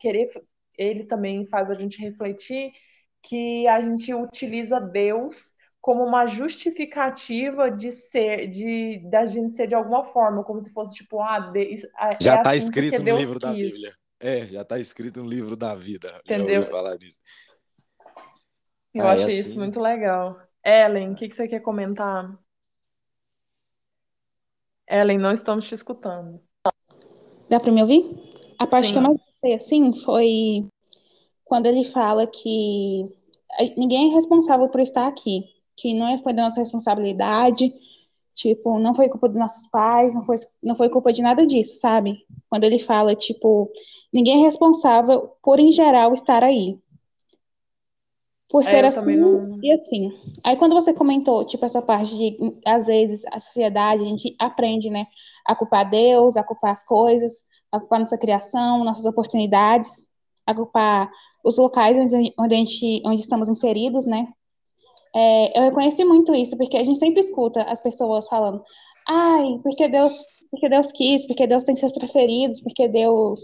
querer, 0.00 0.28
ele 0.76 1.04
também 1.04 1.46
faz 1.46 1.70
a 1.70 1.74
gente 1.76 2.00
refletir 2.00 2.72
que 3.22 3.64
a 3.68 3.80
gente 3.80 4.12
utiliza 4.12 4.80
Deus 4.80 5.52
como 5.88 6.04
uma 6.04 6.26
justificativa 6.26 7.70
de 7.70 7.92
ser, 7.92 8.46
de 8.48 8.98
da 9.08 9.24
gente 9.24 9.54
ser 9.54 9.66
de 9.66 9.74
alguma 9.74 10.04
forma, 10.04 10.44
como 10.44 10.60
se 10.60 10.70
fosse 10.70 10.94
tipo, 10.96 11.18
ah, 11.18 11.38
de, 11.38 11.76
é 11.98 12.18
já 12.20 12.36
está 12.36 12.50
assim 12.50 12.58
escrito 12.58 12.98
no 12.98 13.04
Deus 13.06 13.18
livro 13.18 13.40
quis. 13.40 13.48
da 13.48 13.54
Bíblia. 13.54 13.94
É, 14.20 14.46
já 14.48 14.60
está 14.60 14.78
escrito 14.78 15.22
no 15.22 15.30
livro 15.30 15.56
da 15.56 15.74
vida. 15.74 16.20
Entendeu? 16.26 16.56
Já 16.56 16.58
ouvi 16.58 16.70
falar 16.70 16.98
disso. 16.98 17.18
Eu 18.92 19.02
ah, 19.02 19.12
achei 19.12 19.22
é 19.22 19.26
assim. 19.28 19.38
isso 19.38 19.58
muito 19.58 19.80
legal. 19.80 20.38
Ellen, 20.62 21.12
o 21.12 21.14
que, 21.14 21.26
que 21.26 21.34
você 21.34 21.48
quer 21.48 21.60
comentar? 21.60 22.38
Ellen, 24.86 25.16
não 25.16 25.32
estamos 25.32 25.66
te 25.66 25.74
escutando. 25.74 26.38
Dá 27.48 27.58
para 27.58 27.72
me 27.72 27.80
ouvir? 27.80 28.04
A 28.58 28.66
parte 28.66 28.88
Sim. 28.88 28.92
que 28.92 28.98
eu 28.98 29.02
mais 29.04 29.16
gostei, 29.16 29.54
assim, 29.54 29.94
foi 29.94 30.68
quando 31.46 31.64
ele 31.64 31.82
fala 31.82 32.26
que 32.26 33.06
ninguém 33.74 34.10
é 34.10 34.14
responsável 34.14 34.68
por 34.68 34.82
estar 34.82 35.06
aqui, 35.06 35.56
que 35.80 35.94
não 35.94 36.08
é, 36.08 36.18
foi 36.18 36.32
da 36.32 36.42
nossa 36.42 36.60
responsabilidade, 36.60 37.72
Tipo, 38.38 38.78
não 38.78 38.94
foi 38.94 39.08
culpa 39.08 39.28
dos 39.28 39.36
nossos 39.36 39.66
pais, 39.66 40.14
não 40.14 40.22
foi, 40.22 40.36
não 40.62 40.76
foi 40.76 40.88
culpa 40.88 41.12
de 41.12 41.20
nada 41.20 41.44
disso, 41.44 41.80
sabe? 41.80 42.24
Quando 42.48 42.62
ele 42.62 42.78
fala, 42.78 43.16
tipo, 43.16 43.68
ninguém 44.14 44.42
é 44.42 44.44
responsável 44.44 45.32
por, 45.42 45.58
em 45.58 45.72
geral, 45.72 46.12
estar 46.12 46.44
aí. 46.44 46.78
Por 48.48 48.62
é, 48.62 48.64
ser 48.64 48.84
assim 48.84 49.16
não... 49.16 49.58
e 49.60 49.72
assim. 49.72 50.10
Aí 50.44 50.56
quando 50.56 50.72
você 50.72 50.94
comentou, 50.94 51.44
tipo, 51.44 51.64
essa 51.64 51.82
parte 51.82 52.16
de, 52.16 52.36
às 52.64 52.86
vezes, 52.86 53.24
a 53.32 53.40
sociedade, 53.40 54.02
a 54.02 54.06
gente 54.06 54.36
aprende, 54.38 54.88
né, 54.88 55.08
a 55.44 55.56
culpar 55.56 55.90
Deus, 55.90 56.36
a 56.36 56.44
culpar 56.44 56.70
as 56.70 56.84
coisas, 56.84 57.42
a 57.72 57.80
culpar 57.80 57.98
nossa 57.98 58.16
criação, 58.16 58.84
nossas 58.84 59.04
oportunidades, 59.04 60.08
a 60.46 60.54
culpar 60.54 61.10
os 61.44 61.58
locais 61.58 61.98
onde, 61.98 62.32
onde, 62.38 62.54
gente, 62.54 63.02
onde 63.04 63.20
estamos 63.20 63.48
inseridos, 63.48 64.06
né? 64.06 64.26
É, 65.14 65.58
eu 65.58 65.64
reconheci 65.64 66.04
muito 66.04 66.34
isso, 66.34 66.56
porque 66.56 66.76
a 66.76 66.82
gente 66.82 66.98
sempre 66.98 67.20
escuta 67.20 67.62
as 67.62 67.80
pessoas 67.80 68.28
falando, 68.28 68.62
ai, 69.06 69.58
porque 69.62 69.88
Deus, 69.88 70.22
porque 70.50 70.68
Deus 70.68 70.92
quis, 70.92 71.26
porque 71.26 71.46
Deus 71.46 71.64
tem 71.64 71.76
seus 71.76 71.92
preferidos, 71.92 72.60
porque 72.60 72.88
Deus 72.88 73.40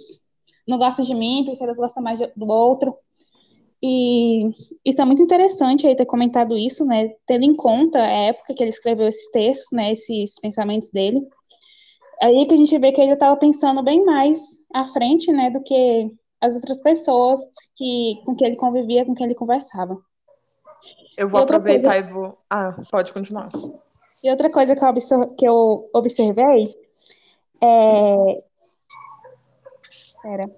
não 0.67 0.79
gosta 0.79 1.03
de 1.03 1.15
mim, 1.15 1.45
porque 1.47 1.65
Deus 1.65 1.79
gosta 1.79 2.01
mais 2.01 2.21
do 2.21 2.47
outro. 2.47 2.97
E 3.83 4.49
isso 4.85 5.03
é 5.03 5.05
muito 5.05 5.23
interessante 5.23 5.87
aí 5.87 5.95
ter 5.95 6.07
comentado 6.07 6.57
isso, 6.57 6.87
né? 6.87 7.11
Tendo 7.27 7.45
em 7.45 7.55
conta 7.55 7.99
a 7.99 8.09
época 8.09 8.55
que 8.55 8.63
ele 8.63 8.71
escreveu 8.71 9.07
esses 9.07 9.31
textos, 9.31 9.69
né? 9.73 9.93
Esses 9.93 10.41
pensamentos 10.41 10.91
dele. 10.91 11.21
Aí 12.23 12.47
que 12.47 12.55
a 12.55 12.57
gente 12.57 12.79
vê 12.79 12.93
que 12.93 13.01
ele 13.01 13.13
estava 13.13 13.37
pensando 13.37 13.83
bem 13.83 14.03
mais 14.05 14.41
à 14.73 14.87
frente, 14.87 15.31
né? 15.31 15.51
Do 15.51 15.63
que 15.63 16.11
as 16.41 16.55
outras 16.55 16.79
pessoas 16.81 17.41
que, 17.77 18.23
com 18.25 18.35
quem 18.35 18.49
ele 18.49 18.57
convivia, 18.57 19.05
com 19.05 19.15
quem 19.15 19.27
ele 19.27 19.35
conversava. 19.35 19.99
Eu 21.17 21.29
vou 21.29 21.41
aproveitar 21.41 21.93
coisa... 21.93 22.09
e 22.09 22.13
vou. 22.13 22.39
Ah, 22.51 22.71
pode 22.91 23.13
continuar. 23.13 23.49
E 24.23 24.31
outra 24.31 24.51
coisa 24.51 24.75
que 24.75 24.85
eu, 24.85 24.89
observ... 24.89 25.35
que 25.37 25.49
eu 25.49 25.91
observei 25.95 26.75
é. 27.61 28.43
Era. 30.25 30.51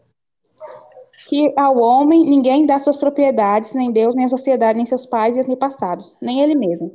Que 1.29 1.53
ao 1.57 1.77
homem 1.79 2.21
ninguém 2.21 2.67
dá 2.67 2.79
suas 2.79 2.97
propriedades, 2.97 3.75
nem 3.75 3.93
Deus, 3.93 4.15
nem 4.15 4.27
a 4.27 4.29
sociedade, 4.29 4.77
nem 4.77 4.85
seus 4.85 5.07
pais 5.07 5.37
e 5.37 5.41
antepassados, 5.41 6.17
nem 6.23 6.41
ele 6.41 6.55
mesmo. 6.55 6.93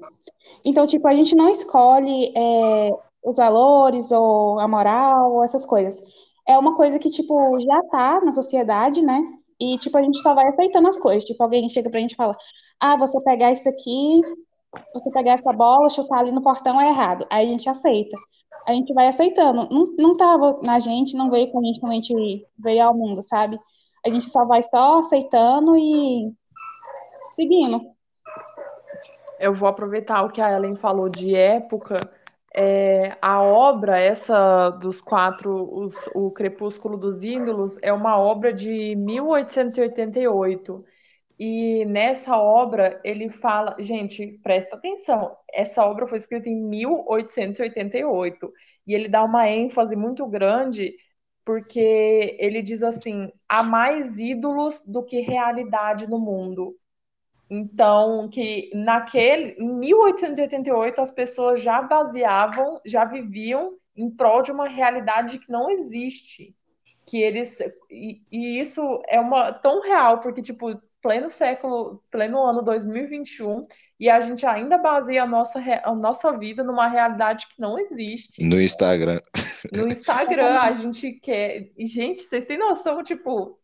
Então, 0.65 0.87
tipo, 0.87 1.05
a 1.07 1.13
gente 1.13 1.35
não 1.35 1.49
escolhe 1.49 2.31
é, 2.35 2.91
os 3.23 3.37
valores 3.37 4.09
ou 4.11 4.57
a 4.59 4.67
moral 4.67 5.33
ou 5.33 5.43
essas 5.43 5.65
coisas. 5.65 6.01
É 6.47 6.57
uma 6.57 6.75
coisa 6.75 6.97
que, 6.97 7.09
tipo, 7.09 7.59
já 7.59 7.83
tá 7.89 8.21
na 8.21 8.31
sociedade, 8.31 9.01
né? 9.01 9.21
E, 9.61 9.77
tipo, 9.77 9.95
a 9.95 10.01
gente 10.01 10.17
só 10.21 10.33
vai 10.33 10.47
aceitando 10.47 10.87
as 10.87 10.97
coisas. 10.97 11.23
Tipo, 11.23 11.43
alguém 11.43 11.69
chega 11.69 11.87
pra 11.87 11.99
gente 11.99 12.13
e 12.13 12.15
fala: 12.15 12.35
ah, 12.79 12.97
você 12.97 13.21
pegar 13.21 13.51
isso 13.51 13.69
aqui, 13.69 14.19
você 14.91 15.11
pegar 15.11 15.33
essa 15.33 15.53
bola, 15.53 15.87
chutar 15.87 16.19
ali 16.19 16.31
no 16.31 16.41
portão 16.41 16.81
é 16.81 16.89
errado. 16.89 17.27
Aí 17.29 17.45
a 17.45 17.47
gente 17.47 17.69
aceita. 17.69 18.17
A 18.67 18.73
gente 18.73 18.91
vai 18.91 19.07
aceitando. 19.07 19.69
Não, 19.69 19.83
não 19.97 20.17
tava 20.17 20.59
na 20.65 20.79
gente, 20.79 21.15
não 21.15 21.29
veio 21.29 21.51
com 21.51 21.59
a 21.59 21.63
gente 21.63 21.79
quando 21.79 21.91
a 21.91 21.95
gente 21.95 22.43
veio 22.57 22.83
ao 22.83 22.97
mundo, 22.97 23.21
sabe? 23.21 23.59
A 24.03 24.09
gente 24.09 24.23
só 24.23 24.45
vai 24.45 24.63
só 24.63 24.97
aceitando 24.97 25.77
e 25.77 26.33
seguindo. 27.35 27.81
Eu 29.39 29.53
vou 29.53 29.67
aproveitar 29.67 30.23
o 30.23 30.31
que 30.31 30.41
a 30.41 30.55
Ellen 30.55 30.75
falou 30.75 31.07
de 31.07 31.35
época 31.35 31.99
é, 32.55 33.17
a 33.21 33.41
obra, 33.41 33.99
essa 33.99 34.69
dos 34.71 35.01
quatro, 35.01 35.69
os, 35.73 36.07
o 36.13 36.31
Crepúsculo 36.31 36.97
dos 36.97 37.23
Ídolos, 37.23 37.77
é 37.81 37.93
uma 37.93 38.19
obra 38.19 38.51
de 38.53 38.95
1888. 38.95 40.83
E 41.39 41.85
nessa 41.85 42.37
obra 42.37 43.01
ele 43.03 43.29
fala, 43.29 43.75
gente, 43.79 44.39
presta 44.43 44.75
atenção, 44.75 45.35
essa 45.51 45.83
obra 45.83 46.07
foi 46.07 46.17
escrita 46.17 46.49
em 46.49 46.55
1888 46.55 48.53
e 48.85 48.93
ele 48.93 49.09
dá 49.09 49.23
uma 49.23 49.49
ênfase 49.49 49.95
muito 49.95 50.27
grande 50.27 50.93
porque 51.45 52.37
ele 52.39 52.61
diz 52.61 52.83
assim: 52.83 53.31
há 53.49 53.63
mais 53.63 54.17
ídolos 54.19 54.81
do 54.85 55.03
que 55.03 55.21
realidade 55.21 56.07
no 56.07 56.19
mundo. 56.19 56.75
Então, 57.53 58.29
que 58.29 58.71
naquele, 58.73 59.57
em 59.59 59.67
1888, 59.67 61.01
as 61.01 61.11
pessoas 61.11 61.61
já 61.61 61.81
baseavam, 61.81 62.79
já 62.85 63.03
viviam 63.03 63.73
em 63.93 64.09
prol 64.09 64.41
de 64.41 64.53
uma 64.53 64.69
realidade 64.69 65.37
que 65.37 65.51
não 65.51 65.69
existe. 65.69 66.55
Que 67.05 67.21
eles. 67.21 67.59
E, 67.89 68.21
e 68.31 68.57
isso 68.57 69.01
é 69.05 69.19
uma 69.19 69.51
tão 69.51 69.81
real, 69.81 70.21
porque, 70.21 70.41
tipo, 70.41 70.81
pleno 71.01 71.29
século, 71.29 72.01
pleno 72.09 72.41
ano 72.41 72.61
2021, 72.61 73.63
e 73.99 74.09
a 74.09 74.21
gente 74.21 74.45
ainda 74.45 74.77
baseia 74.77 75.23
a 75.23 75.27
nossa, 75.27 75.59
a 75.83 75.93
nossa 75.93 76.31
vida 76.37 76.63
numa 76.63 76.87
realidade 76.87 77.47
que 77.47 77.59
não 77.59 77.77
existe. 77.77 78.45
No 78.45 78.61
Instagram. 78.61 79.19
No 79.73 79.87
Instagram, 79.89 80.55
a 80.61 80.71
gente 80.71 81.11
quer. 81.13 81.69
Gente, 81.77 82.21
vocês 82.21 82.45
têm 82.45 82.57
noção, 82.57 83.03
tipo, 83.03 83.59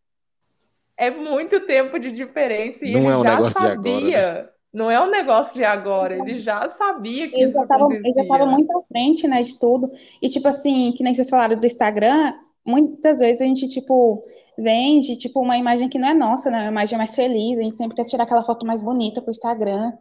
é 0.98 1.10
muito 1.12 1.66
tempo 1.66 2.00
de 2.00 2.12
diferença 2.12 2.86
e 2.86 2.92
não 2.92 3.02
ele 3.02 3.10
é 3.12 3.18
um 3.18 3.24
já 3.24 3.52
sabia. 3.52 4.20
Agora, 4.20 4.44
né? 4.44 4.50
Não 4.74 4.92
é 4.92 5.02
um 5.02 5.10
negócio 5.10 5.54
de 5.56 5.64
agora, 5.64 6.16
ele 6.18 6.40
já 6.40 6.68
sabia 6.70 7.32
que 7.32 7.42
Ele 7.42 7.50
isso 7.50 7.58
já 7.60 7.66
tava, 7.66 7.86
acontecia. 7.86 8.02
ele 8.04 8.14
já 8.14 8.26
tava 8.28 8.46
muito 8.46 8.78
à 8.78 8.82
frente, 8.84 9.28
né, 9.28 9.42
de 9.42 9.58
tudo. 9.60 9.90
E, 10.22 10.30
tipo 10.30 10.48
assim, 10.48 10.92
que 10.96 11.04
nem 11.04 11.14
vocês 11.14 11.30
falaram 11.30 11.58
do 11.58 11.66
Instagram, 11.66 12.34
muitas 12.66 13.20
vezes 13.20 13.42
a 13.42 13.46
gente, 13.46 13.68
tipo, 13.70 14.22
vende, 14.58 15.18
tipo, 15.18 15.40
uma 15.42 15.58
imagem 15.58 15.88
que 15.90 15.98
não 15.98 16.08
é 16.10 16.14
nossa, 16.14 16.52
né? 16.52 16.64
Uma 16.64 16.68
imagem 16.72 16.98
mais 16.98 17.16
feliz, 17.16 17.58
a 17.58 17.64
gente 17.64 17.78
sempre 17.78 17.96
quer 17.96 18.06
tirar 18.06 18.26
aquela 18.26 18.44
foto 18.44 18.66
mais 18.66 18.82
bonita 18.84 19.22
pro 19.22 19.32
Instagram. 19.32 19.94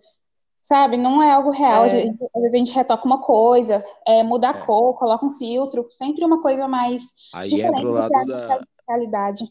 Sabe? 0.61 0.97
Não 0.97 1.23
é 1.23 1.31
algo 1.31 1.51
real. 1.53 1.85
É. 1.85 1.87
Às 1.87 1.93
vezes 1.93 2.55
a 2.55 2.59
gente 2.59 2.75
retoca 2.75 3.07
uma 3.07 3.23
coisa, 3.23 3.85
é, 4.07 4.23
muda 4.25 4.49
a 4.51 4.57
É. 4.59 4.67
cor, 4.67 4.95
coloca 4.99 5.25
um 5.25 5.31
filtro, 5.33 5.87
sempre 5.91 6.25
uma 6.25 6.43
coisa 6.43 6.67
mais 6.67 7.03
Aí 7.33 7.49
diferente 7.51 7.79
entra 7.79 7.89
o 7.89 7.93
do 7.93 7.93
lado 7.93 8.13
a 8.17 8.25
da, 8.25 8.61
realidade. 8.89 9.45
da, 9.45 9.51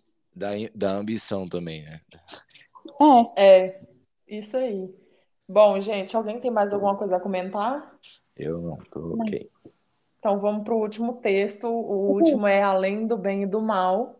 da 0.73 0.91
ambição 0.91 1.47
também, 1.47 1.83
né? 1.83 2.01
É, 3.35 3.65
É, 3.65 3.81
isso 4.27 4.57
aí. 4.57 4.93
Bom, 5.47 5.79
gente, 5.79 6.15
alguém 6.15 6.39
tem 6.39 6.51
mais 6.51 6.73
alguma 6.73 6.97
coisa 6.97 7.17
a 7.17 7.19
comentar? 7.19 7.97
Eu 8.35 8.61
não, 8.61 8.75
tô 8.91 9.13
ok. 9.13 9.49
Então 10.19 10.39
vamos 10.39 10.63
para 10.63 10.73
o 10.73 10.79
último 10.79 11.13
texto. 11.21 11.67
O 11.67 12.13
último 12.13 12.47
é 12.47 12.61
Além 12.63 13.05
do 13.05 13.17
Bem 13.17 13.43
e 13.43 13.47
do 13.47 13.61
Mal. 13.61 14.19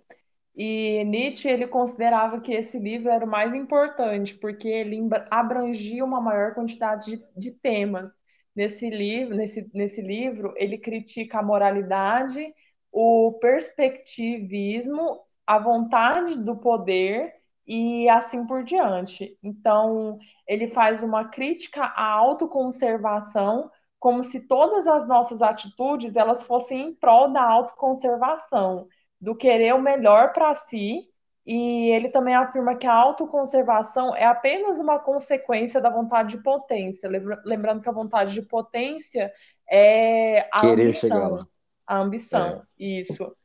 E 0.55 1.03
Nietzsche 1.03 1.49
ele 1.49 1.67
considerava 1.67 2.39
que 2.39 2.53
esse 2.53 2.79
livro 2.79 3.09
era 3.09 3.25
o 3.25 3.27
mais 3.27 3.53
importante 3.53 4.35
porque 4.35 4.69
ele 4.69 4.99
abrangia 5.29 6.05
uma 6.05 6.21
maior 6.21 6.53
quantidade 6.53 7.17
de, 7.17 7.23
de 7.35 7.51
temas. 7.51 8.13
Nesse 8.55 8.89
livro, 8.89 9.35
nesse, 9.35 9.69
nesse 9.73 10.01
livro, 10.01 10.53
ele 10.55 10.77
critica 10.77 11.39
a 11.39 11.43
moralidade, 11.43 12.53
o 12.89 13.33
perspectivismo, 13.41 15.19
a 15.45 15.59
vontade 15.59 16.37
do 16.39 16.55
poder 16.55 17.33
e 17.67 18.07
assim 18.09 18.45
por 18.45 18.63
diante. 18.63 19.37
Então, 19.43 20.17
ele 20.47 20.67
faz 20.67 21.03
uma 21.03 21.25
crítica 21.25 21.83
à 21.83 22.11
autoconservação 22.13 23.71
como 23.99 24.23
se 24.23 24.41
todas 24.41 24.85
as 24.87 25.07
nossas 25.07 25.41
atitudes 25.41 26.15
elas 26.15 26.43
fossem 26.43 26.89
em 26.89 26.93
prol 26.95 27.31
da 27.31 27.41
autoconservação, 27.43 28.87
do 29.19 29.35
querer 29.35 29.73
o 29.73 29.81
melhor 29.81 30.31
para 30.31 30.53
si, 30.53 31.07
e 31.45 31.89
ele 31.91 32.09
também 32.09 32.35
afirma 32.35 32.75
que 32.75 32.87
a 32.87 32.93
autoconservação 32.93 34.15
é 34.15 34.25
apenas 34.25 34.79
uma 34.79 34.99
consequência 34.99 35.79
da 35.79 35.89
vontade 35.89 36.35
de 36.37 36.43
potência, 36.43 37.07
lembra- 37.09 37.41
lembrando 37.45 37.81
que 37.81 37.89
a 37.89 37.91
vontade 37.91 38.33
de 38.33 38.41
potência 38.41 39.31
é 39.69 40.47
a 40.51 40.61
Querer 40.61 40.91
ambição, 40.91 40.93
chegar 40.93 41.29
lá. 41.29 41.47
a 41.87 41.97
ambição, 41.99 42.61
isso. 42.77 43.35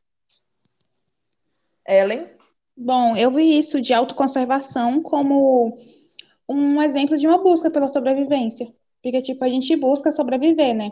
Ellen? 1.91 2.27
bom, 2.75 3.15
eu 3.15 3.29
vi 3.29 3.57
isso 3.57 3.81
de 3.81 3.93
autoconservação 3.93 5.01
como 5.01 5.75
um 6.49 6.81
exemplo 6.81 7.17
de 7.17 7.27
uma 7.27 7.37
busca 7.37 7.69
pela 7.69 7.87
sobrevivência. 7.87 8.73
Porque, 9.03 9.21
tipo, 9.21 9.43
a 9.43 9.47
gente 9.47 9.75
busca 9.75 10.11
sobreviver, 10.11 10.75
né? 10.75 10.91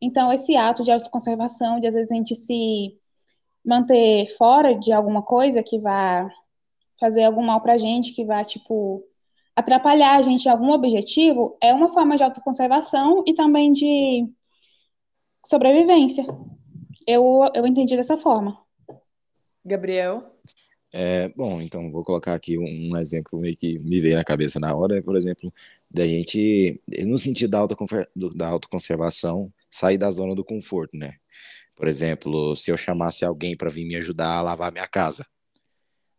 Então, 0.00 0.32
esse 0.32 0.56
ato 0.56 0.82
de 0.82 0.90
autoconservação, 0.92 1.80
de 1.80 1.86
às 1.86 1.94
vezes 1.94 2.12
a 2.12 2.16
gente 2.16 2.34
se 2.34 2.98
manter 3.64 4.26
fora 4.36 4.74
de 4.74 4.92
alguma 4.92 5.22
coisa 5.22 5.62
que 5.62 5.78
vá 5.78 6.28
fazer 7.00 7.24
algum 7.24 7.42
mal 7.42 7.60
pra 7.60 7.78
gente, 7.78 8.12
que 8.12 8.24
vá, 8.24 8.42
tipo, 8.42 9.04
atrapalhar 9.56 10.16
a 10.16 10.22
gente 10.22 10.46
em 10.46 10.50
algum 10.50 10.70
objetivo, 10.72 11.56
é 11.60 11.72
uma 11.72 11.88
forma 11.88 12.16
de 12.16 12.24
autoconservação 12.24 13.24
e 13.26 13.34
também 13.34 13.72
de 13.72 14.28
sobrevivência. 15.46 16.26
Eu, 17.06 17.50
eu 17.54 17.66
entendi 17.66 17.96
dessa 17.96 18.16
forma. 18.16 18.63
Gabriel? 19.64 20.34
É, 20.92 21.28
bom, 21.30 21.60
então 21.60 21.90
vou 21.90 22.04
colocar 22.04 22.34
aqui 22.34 22.56
um, 22.56 22.96
exemplo 22.98 23.40
meio 23.40 23.56
que 23.56 23.78
me 23.80 24.00
veio 24.00 24.16
na 24.16 24.24
cabeça 24.24 24.60
na 24.60 24.74
hora, 24.74 25.02
por 25.02 25.16
exemplo, 25.16 25.52
da 25.90 26.06
gente, 26.06 26.80
no 27.04 27.18
sentido 27.18 27.50
da, 27.50 27.66
da 28.34 28.48
autoconservação, 28.48 29.52
sair 29.70 29.98
da 29.98 30.10
zona 30.10 30.34
do 30.36 30.44
conforto, 30.44 30.96
né? 30.96 31.14
Por 31.74 31.88
exemplo, 31.88 32.54
se 32.54 32.70
eu 32.70 32.76
chamasse 32.76 33.24
alguém 33.24 33.56
para 33.56 33.70
vir 33.70 33.84
me 33.84 33.96
ajudar 33.96 34.36
a 34.36 34.42
lavar 34.42 34.70
minha 34.70 34.86
casa, 34.86 35.26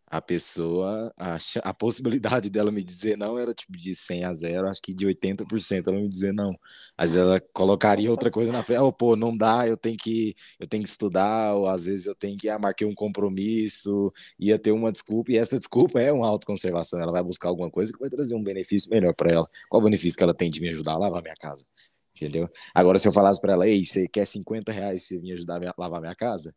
a 0.08 0.20
pessoa, 0.22 1.12
a, 1.18 1.36
a 1.64 1.74
possibilidade 1.74 2.48
dela 2.50 2.70
me 2.72 2.82
dizer 2.82 3.16
não 3.16 3.38
era 3.38 3.52
tipo 3.54 3.72
de 3.76 3.94
100 3.94 4.24
a 4.24 4.32
0, 4.34 4.68
acho 4.68 4.80
que 4.82 4.94
de 4.94 5.06
80% 5.06 5.88
ela 5.90 5.98
me 6.00 6.08
dizer 6.08 6.32
não. 6.32 6.56
Às 6.96 7.12
vezes 7.14 7.26
ela 7.28 7.40
colocaria 7.52 8.10
outra 8.10 8.30
coisa 8.30 8.52
na 8.52 8.62
frente, 8.62 8.80
oh, 8.80 8.92
pô, 8.92 9.16
não 9.16 9.36
dá, 9.36 9.66
eu 9.68 9.76
tenho 9.76 9.96
que, 9.96 10.34
eu 10.58 10.66
tenho 10.66 10.82
que 10.82 10.88
estudar, 10.88 11.54
ou 11.54 11.66
às 11.68 11.84
vezes 11.86 12.06
eu 12.06 12.14
tenho 12.14 12.38
que, 12.38 12.48
ah, 12.48 12.58
marquei 12.58 12.86
um 12.86 12.94
compromisso, 12.94 14.12
ia 14.38 14.58
ter 14.58 14.72
uma 14.72 14.92
desculpa, 14.92 15.32
e 15.32 15.36
essa 15.36 15.58
desculpa 15.58 16.00
é 16.00 16.12
uma 16.12 16.26
autoconservação, 16.28 17.00
ela 17.00 17.12
vai 17.12 17.22
buscar 17.22 17.48
alguma 17.48 17.70
coisa 17.70 17.92
que 17.92 17.98
vai 17.98 18.08
trazer 18.10 18.34
um 18.34 18.42
benefício 18.42 18.88
melhor 18.90 19.14
para 19.14 19.30
ela. 19.30 19.48
Qual 19.68 19.80
o 19.82 19.84
benefício 19.84 20.16
que 20.16 20.22
ela 20.24 20.34
tem 20.34 20.50
de 20.50 20.60
me 20.60 20.68
ajudar 20.70 20.92
a 20.94 20.98
lavar 20.98 21.22
minha 21.22 21.34
casa? 21.36 21.64
Entendeu? 22.14 22.48
Agora, 22.74 22.98
se 22.98 23.06
eu 23.06 23.12
falasse 23.12 23.40
para 23.40 23.52
ela, 23.52 23.68
ei, 23.68 23.84
você 23.84 24.08
quer 24.08 24.24
50 24.26 24.72
reais 24.72 25.02
se 25.06 25.18
vir 25.18 25.32
ajudar 25.32 25.56
a 25.56 25.60
me- 25.60 25.72
lavar 25.78 26.00
minha 26.00 26.14
casa? 26.14 26.54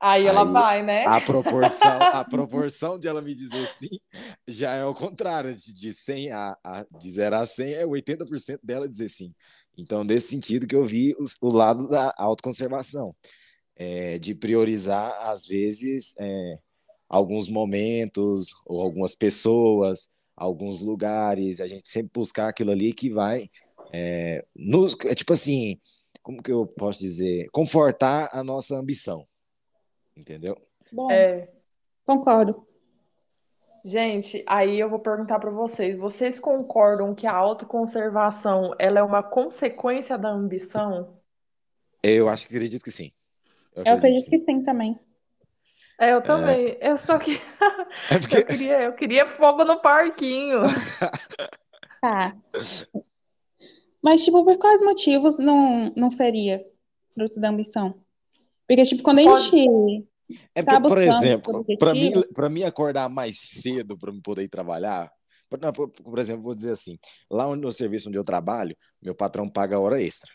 Aí 0.00 0.26
ela 0.26 0.42
Aí, 0.42 0.52
vai, 0.52 0.82
né? 0.82 1.04
A 1.06 1.20
proporção, 1.20 2.00
a 2.00 2.24
proporção 2.24 2.98
de 2.98 3.08
ela 3.08 3.20
me 3.20 3.34
dizer 3.34 3.66
sim 3.66 3.98
já 4.46 4.74
é 4.74 4.84
o 4.84 4.94
contrário, 4.94 5.54
de, 5.54 5.72
de 5.72 5.92
100 5.92 6.32
a, 6.32 6.56
a 6.62 6.86
de 6.98 7.10
0 7.10 7.36
a 7.36 7.46
100 7.46 7.74
é 7.74 7.84
80% 7.84 8.60
dela 8.62 8.88
dizer 8.88 9.08
sim. 9.08 9.32
Então, 9.76 10.04
nesse 10.04 10.28
sentido 10.28 10.66
que 10.66 10.76
eu 10.76 10.84
vi 10.84 11.14
o, 11.14 11.24
o 11.48 11.54
lado 11.54 11.88
da 11.88 12.12
autoconservação, 12.16 13.14
é, 13.76 14.18
de 14.18 14.34
priorizar, 14.34 15.12
às 15.28 15.46
vezes, 15.46 16.14
é, 16.18 16.58
alguns 17.08 17.48
momentos 17.48 18.48
ou 18.66 18.82
algumas 18.82 19.14
pessoas, 19.14 20.08
alguns 20.36 20.80
lugares, 20.80 21.60
a 21.60 21.66
gente 21.66 21.88
sempre 21.88 22.10
buscar 22.14 22.48
aquilo 22.48 22.70
ali 22.70 22.92
que 22.92 23.10
vai 23.10 23.48
é, 23.92 24.44
nos, 24.54 24.96
é 25.04 25.14
tipo 25.14 25.32
assim, 25.32 25.78
como 26.22 26.42
que 26.42 26.52
eu 26.52 26.66
posso 26.66 26.98
dizer? 27.00 27.48
Confortar 27.50 28.30
a 28.32 28.44
nossa 28.44 28.76
ambição. 28.76 29.26
Entendeu? 30.18 30.56
Bom, 30.90 31.10
É. 31.10 31.44
concordo. 32.04 32.66
Gente, 33.84 34.44
aí 34.46 34.78
eu 34.80 34.90
vou 34.90 34.98
perguntar 34.98 35.38
para 35.38 35.50
vocês, 35.50 35.96
vocês 35.96 36.40
concordam 36.40 37.14
que 37.14 37.26
a 37.26 37.32
autoconservação 37.32 38.74
ela 38.78 38.98
é 38.98 39.02
uma 39.02 39.22
consequência 39.22 40.18
da 40.18 40.28
ambição? 40.28 41.16
Eu 42.02 42.28
acho 42.28 42.46
que 42.48 42.54
acredito 42.54 42.82
que 42.82 42.90
sim. 42.90 43.12
Eu 43.74 43.84
Eu 43.86 43.92
acredito 43.94 43.98
acredito 43.98 44.30
que 44.30 44.38
que 44.38 44.44
sim 44.44 44.62
também. 44.64 44.98
É, 46.00 46.12
eu 46.12 46.20
também. 46.22 46.76
Eu 46.80 46.98
só 46.98 47.18
que 47.18 47.40
É 48.10 48.18
porque 48.18 48.36
eu 48.38 48.44
queria, 48.46 48.82
eu 48.82 48.92
queria 48.94 49.26
fogo 49.36 49.64
no 49.64 49.80
parquinho. 49.80 50.62
Tá. 52.00 52.36
Mas, 54.00 54.24
tipo, 54.24 54.44
por 54.44 54.56
quais 54.56 54.80
motivos 54.80 55.36
não, 55.40 55.92
não 55.96 56.12
seria 56.12 56.64
fruto 57.12 57.40
da 57.40 57.48
ambição? 57.48 57.92
Porque, 58.68 58.84
tipo, 58.84 59.02
quando 59.02 59.18
a 59.18 59.24
Pode- 59.24 59.42
gente 59.50 60.07
É 60.54 60.62
Tá 60.62 60.80
porque, 60.80 60.88
por 60.88 60.98
buscando 60.98 61.24
exemplo, 61.24 61.64
para 61.78 61.94
mim, 61.94 62.12
para 62.34 62.48
mim 62.48 62.62
acordar 62.62 63.08
mais 63.08 63.38
cedo 63.40 63.96
para 63.96 64.12
me 64.12 64.20
poder 64.20 64.42
ir 64.42 64.48
trabalhar, 64.48 65.10
por, 65.48 65.58
não, 65.58 65.72
por, 65.72 65.88
por 65.90 66.18
exemplo, 66.18 66.42
vou 66.42 66.54
dizer 66.54 66.72
assim, 66.72 66.98
lá 67.30 67.46
onde- 67.48 67.62
no 67.62 67.72
serviço 67.72 68.08
onde 68.08 68.18
eu 68.18 68.24
trabalho, 68.24 68.76
meu 69.00 69.14
patrão 69.14 69.48
paga 69.48 69.78
hora 69.78 70.02
extra. 70.02 70.30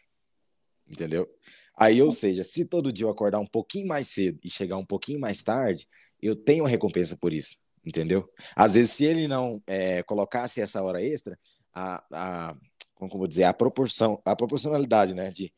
Entendeu? 0.88 1.28
Aí, 1.76 2.02
ou 2.02 2.12
seja, 2.12 2.44
se 2.44 2.66
todo 2.66 2.92
dia 2.92 3.06
eu 3.06 3.10
acordar 3.10 3.40
um 3.40 3.48
pouquinho 3.48 3.88
mais 3.88 4.08
cedo 4.08 4.40
e 4.44 4.50
chegar 4.50 4.78
um 4.78 4.86
pouquinho 4.86 5.20
mais 5.20 5.42
tarde, 5.42 5.88
eu 6.22 6.36
tenho 6.36 6.64
uma 6.64 6.70
recompensa 6.70 7.18
por 7.18 7.34
isso. 7.34 7.60
Entendeu? 7.86 8.30
Às 8.56 8.76
vezes, 8.76 8.92
se 8.92 9.04
ele 9.04 9.28
não 9.28 9.62
é, 9.68 10.02
colocasse 10.04 10.62
essa 10.62 10.82
hora 10.82 11.02
extra, 11.04 11.38
a, 11.74 12.04
a, 12.14 12.58
como 12.96 13.18
vou 13.18 13.28
dizer, 13.28 13.44
a 13.44 13.54
proporção, 13.54 14.22
a 14.24 14.36
proporcionalidade, 14.36 15.14
né, 15.14 15.30
de 15.32 15.52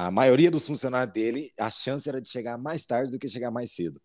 a 0.00 0.10
maioria 0.10 0.50
dos 0.50 0.66
funcionários 0.66 1.12
dele, 1.12 1.52
a 1.58 1.70
chance 1.70 2.08
era 2.08 2.22
de 2.22 2.30
chegar 2.30 2.56
mais 2.56 2.86
tarde 2.86 3.10
do 3.10 3.18
que 3.18 3.28
chegar 3.28 3.50
mais 3.50 3.72
cedo. 3.72 4.00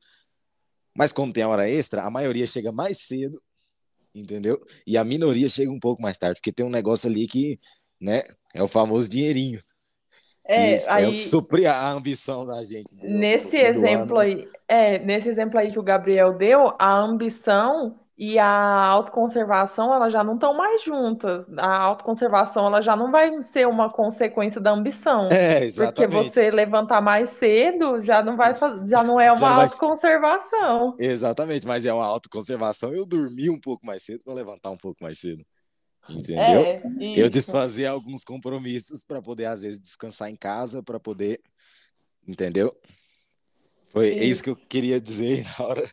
Mas 0.94 1.14
como 1.14 1.32
tem 1.32 1.44
a 1.44 1.48
hora 1.48 1.70
extra, 1.70 2.04
a 2.04 2.12
maioria 2.12 2.46
chega 2.46 2.70
mais 2.70 3.00
cedo, 3.00 3.42
entendeu? 4.14 4.62
E 4.86 4.98
a 4.98 5.06
minoria 5.06 5.48
chega 5.48 5.72
um 5.72 5.80
pouco 5.80 6.02
mais 6.02 6.18
tarde, 6.18 6.42
porque 6.42 6.52
tem 6.52 6.66
um 6.66 6.70
negócio 6.70 7.10
ali 7.10 7.26
que, 7.30 7.58
né, 8.00 8.24
é 8.54 8.62
o 8.62 8.68
famoso 8.68 9.10
dinheirinho. 9.10 9.64
É, 10.46 10.74
é 10.74 10.86
o 10.86 10.92
aí 10.92 11.12
que 11.14 11.20
supre 11.22 11.66
a 11.66 11.90
ambição 11.90 12.46
da 12.46 12.62
gente. 12.62 12.94
nesse 12.98 13.56
exemplo 13.56 14.18
ano, 14.18 14.20
aí, 14.20 14.50
é, 14.68 15.00
nesse 15.00 15.30
exemplo 15.30 15.58
aí 15.58 15.72
que 15.72 15.80
o 15.80 15.84
Gabriel 15.84 16.38
deu, 16.38 16.76
a 16.78 16.94
ambição 16.94 18.05
e 18.18 18.40
a 18.40 18.48
autoconservação, 18.48 19.94
elas 19.94 20.14
já 20.14 20.24
não 20.24 20.36
estão 20.36 20.54
mais 20.54 20.82
juntas. 20.84 21.46
A 21.58 21.78
autoconservação, 21.84 22.66
ela 22.68 22.82
já 22.82 22.96
não 22.96 23.12
vai 23.12 23.42
ser 23.44 23.68
uma 23.68 23.92
consequência 23.92 24.62
da 24.62 24.72
ambição. 24.72 25.28
É, 25.32 25.54
Porque 25.56 25.66
exatamente. 25.66 26.30
você 26.34 26.50
levantar 26.50 27.02
mais 27.02 27.32
cedo 27.32 28.00
já 28.00 28.24
não 28.24 28.38
vai 28.38 28.54
já 28.88 29.04
não 29.04 29.20
é 29.20 29.26
Já 29.26 29.34
uma 29.34 29.56
vai- 29.56 29.66
autoconservação. 29.66 30.96
Exatamente, 30.98 31.68
mas 31.68 31.86
é 31.86 31.94
uma 31.94 32.06
autoconservação 32.06 32.94
eu 32.94 33.06
dormir 33.06 33.50
um 33.50 33.60
pouco 33.60 33.86
mais 33.86 34.04
cedo 34.04 34.22
para 34.24 34.34
levantar 34.34 34.70
um 34.72 34.78
pouco 34.78 35.04
mais 35.04 35.20
cedo. 35.20 35.44
Entendeu? 36.08 36.62
É, 36.62 36.82
Eu 37.18 37.30
desfazer 37.30 37.88
alguns 37.88 38.24
compromissos 38.24 39.04
para 39.04 39.22
poder, 39.22 39.46
às 39.48 39.64
vezes, 39.64 39.80
descansar 39.80 40.30
em 40.30 40.36
casa, 40.36 40.84
para 40.84 41.00
poder. 41.00 41.42
Entendeu? 42.28 42.72
Foi 43.90 44.10
é 44.10 44.14
isso 44.14 44.24
Isso. 44.26 44.44
que 44.44 44.50
eu 44.52 44.56
queria 44.56 45.02
dizer 45.02 45.44
na 45.60 45.66
hora. 45.66 45.84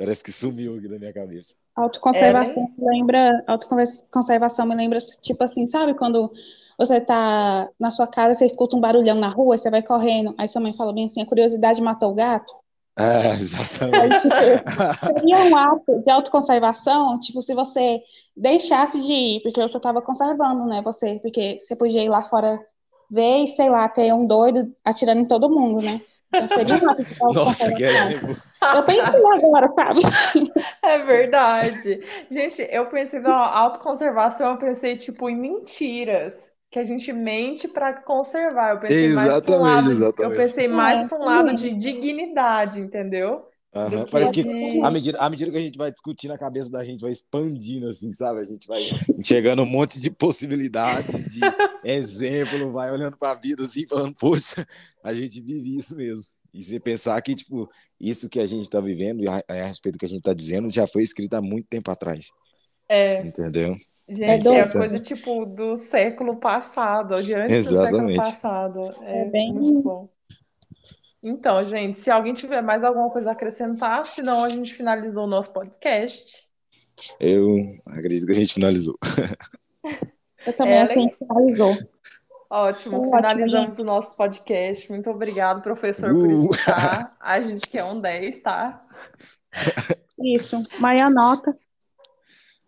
Parece 0.00 0.24
que 0.24 0.32
sumiu 0.32 0.76
aqui 0.76 0.88
da 0.88 0.98
minha 0.98 1.12
cabeça. 1.12 1.54
Autoconservação 1.76 2.62
me 2.78 2.88
lembra, 2.90 3.44
autoconservação 3.46 4.64
me 4.64 4.74
lembra, 4.74 4.98
tipo 5.20 5.44
assim, 5.44 5.66
sabe 5.66 5.92
quando 5.92 6.32
você 6.78 7.02
tá 7.02 7.68
na 7.78 7.90
sua 7.90 8.06
casa, 8.06 8.32
você 8.32 8.46
escuta 8.46 8.74
um 8.74 8.80
barulhão 8.80 9.16
na 9.16 9.28
rua, 9.28 9.58
você 9.58 9.68
vai 9.68 9.82
correndo, 9.82 10.34
aí 10.38 10.48
sua 10.48 10.62
mãe 10.62 10.72
fala 10.72 10.94
bem 10.94 11.04
assim, 11.04 11.20
a 11.20 11.26
curiosidade 11.26 11.82
matou 11.82 12.12
o 12.12 12.14
gato? 12.14 12.50
É, 12.98 13.32
exatamente. 13.36 14.22
Tipo, 14.22 14.34
seria 15.04 15.44
um 15.44 15.54
ato 15.54 16.00
de 16.00 16.10
autoconservação, 16.10 17.18
tipo, 17.18 17.42
se 17.42 17.54
você 17.54 18.00
deixasse 18.34 19.06
de 19.06 19.12
ir, 19.12 19.42
porque 19.42 19.60
você 19.60 19.76
estava 19.76 20.00
conservando, 20.00 20.64
né, 20.64 20.80
você, 20.82 21.18
porque 21.20 21.58
você 21.58 21.76
podia 21.76 22.02
ir 22.02 22.08
lá 22.08 22.22
fora 22.22 22.58
ver 23.10 23.42
e, 23.42 23.46
sei 23.46 23.68
lá, 23.68 23.86
ter 23.86 24.14
um 24.14 24.26
doido 24.26 24.74
atirando 24.82 25.20
em 25.20 25.28
todo 25.28 25.50
mundo, 25.50 25.82
né? 25.82 26.00
Seria 26.48 26.78
Nossa, 27.34 27.74
que 27.74 27.82
exemplo. 27.82 28.36
Eu 28.74 28.84
pensei 28.84 29.22
agora, 29.36 29.68
sabe? 29.68 30.00
É 30.82 30.98
verdade. 30.98 32.00
Gente, 32.30 32.66
eu 32.70 32.86
pensei 32.86 33.20
na 33.20 33.34
autoconservação, 33.34 34.52
eu 34.52 34.58
pensei, 34.58 34.96
tipo, 34.96 35.28
em 35.28 35.36
mentiras 35.36 36.34
que 36.70 36.78
a 36.78 36.84
gente 36.84 37.12
mente 37.12 37.66
para 37.66 37.92
conservar. 37.92 38.70
Eu 38.74 38.80
pensei 38.80 39.06
exatamente, 39.06 39.28
mais 39.28 39.42
para 39.42 39.54
um 39.56 39.60
lado, 39.60 39.90
exatamente. 39.90 40.38
Eu 40.38 40.46
pensei 40.46 40.68
mais 40.68 41.00
é, 41.00 41.08
para 41.08 41.18
um 41.18 41.24
lado 41.24 41.54
de 41.54 41.74
dignidade, 41.74 42.80
entendeu? 42.80 43.44
Uhum. 43.72 44.04
Que 44.04 44.10
Parece 44.10 44.32
que 44.32 44.80
à 44.82 44.90
medida, 44.90 45.18
à 45.18 45.30
medida 45.30 45.50
que 45.50 45.56
a 45.56 45.60
gente 45.60 45.78
vai 45.78 45.92
discutindo, 45.92 46.32
a 46.32 46.38
cabeça 46.38 46.68
da 46.70 46.84
gente 46.84 47.00
vai 47.00 47.10
expandindo, 47.10 47.88
assim, 47.88 48.10
sabe? 48.12 48.40
A 48.40 48.44
gente 48.44 48.66
vai 48.66 48.80
enxergando 49.16 49.62
um 49.62 49.66
monte 49.66 50.00
de 50.00 50.10
possibilidades, 50.10 51.34
de 51.34 51.40
exemplo, 51.84 52.72
vai 52.72 52.90
olhando 52.90 53.16
para 53.16 53.30
a 53.32 53.34
vida 53.34 53.62
assim, 53.62 53.86
falando, 53.86 54.14
poxa, 54.14 54.66
a 55.04 55.14
gente 55.14 55.40
vive 55.40 55.76
isso 55.76 55.94
mesmo. 55.94 56.24
E 56.52 56.64
você 56.64 56.80
pensar 56.80 57.20
que, 57.22 57.32
tipo, 57.32 57.70
isso 58.00 58.28
que 58.28 58.40
a 58.40 58.46
gente 58.46 58.62
está 58.62 58.80
vivendo, 58.80 59.22
e 59.22 59.28
a, 59.28 59.40
a 59.48 59.66
respeito 59.66 59.94
do 59.94 59.98
que 60.00 60.06
a 60.06 60.08
gente 60.08 60.18
está 60.18 60.34
dizendo, 60.34 60.68
já 60.68 60.84
foi 60.86 61.02
escrito 61.02 61.34
há 61.34 61.40
muito 61.40 61.68
tempo 61.68 61.90
atrás. 61.92 62.26
É. 62.88 63.24
Entendeu? 63.24 63.76
Gente, 64.08 64.48
é, 64.48 64.58
é 64.58 64.72
coisa 64.72 65.00
tipo 65.00 65.46
do 65.46 65.76
século 65.76 66.36
passado, 66.36 67.22
de 67.22 67.32
antes 67.32 67.54
Exatamente. 67.54 68.18
do 68.18 68.24
século 68.24 68.40
passado. 68.40 68.80
É, 69.02 69.20
é 69.20 69.24
bem 69.26 69.52
muito 69.52 69.80
bom. 69.80 70.08
Então, 71.22 71.62
gente, 71.62 72.00
se 72.00 72.10
alguém 72.10 72.32
tiver 72.32 72.62
mais 72.62 72.82
alguma 72.82 73.10
coisa 73.10 73.30
a 73.30 73.32
acrescentar, 73.32 74.04
senão 74.06 74.42
a 74.44 74.48
gente 74.48 74.72
finalizou 74.72 75.24
o 75.24 75.28
nosso 75.28 75.50
podcast. 75.52 76.48
Eu 77.18 77.78
acredito 77.86 78.26
que 78.26 78.32
a 78.32 78.34
gente 78.34 78.54
finalizou. 78.54 78.98
Eu 80.46 80.52
também 80.54 80.74
é, 80.74 80.82
acho 80.82 80.92
que 80.94 80.98
a 80.98 81.02
gente 81.02 81.16
finalizou. 81.18 81.76
Ótimo, 82.48 83.04
finalizamos 83.04 83.74
ótimo, 83.74 83.82
o 83.82 83.86
nosso 83.86 84.16
podcast. 84.16 84.90
Muito 84.90 85.10
obrigado, 85.10 85.62
professor, 85.62 86.10
uh. 86.10 86.46
por 86.48 86.56
estar. 86.56 87.16
A 87.20 87.40
gente 87.40 87.68
quer 87.68 87.84
um 87.84 88.00
10, 88.00 88.42
tá? 88.42 88.84
Isso. 90.18 90.60
Maia 90.80 91.08
nota. 91.08 91.56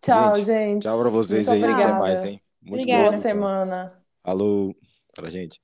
Tchau, 0.01 0.37
gente. 0.37 0.47
gente. 0.47 0.83
Tchau 0.83 1.01
pra 1.01 1.11
vocês 1.11 1.49
Muito 1.49 1.65
aí. 1.65 1.71
Obrigada. 1.71 1.95
Até 1.95 2.01
mais, 2.01 2.25
hein? 2.25 2.41
Muito 2.61 2.81
Obrigada. 2.81 3.09
boa 3.09 3.21
semana. 3.21 4.05
Alô, 4.23 4.75
pra 5.15 5.29
gente. 5.29 5.61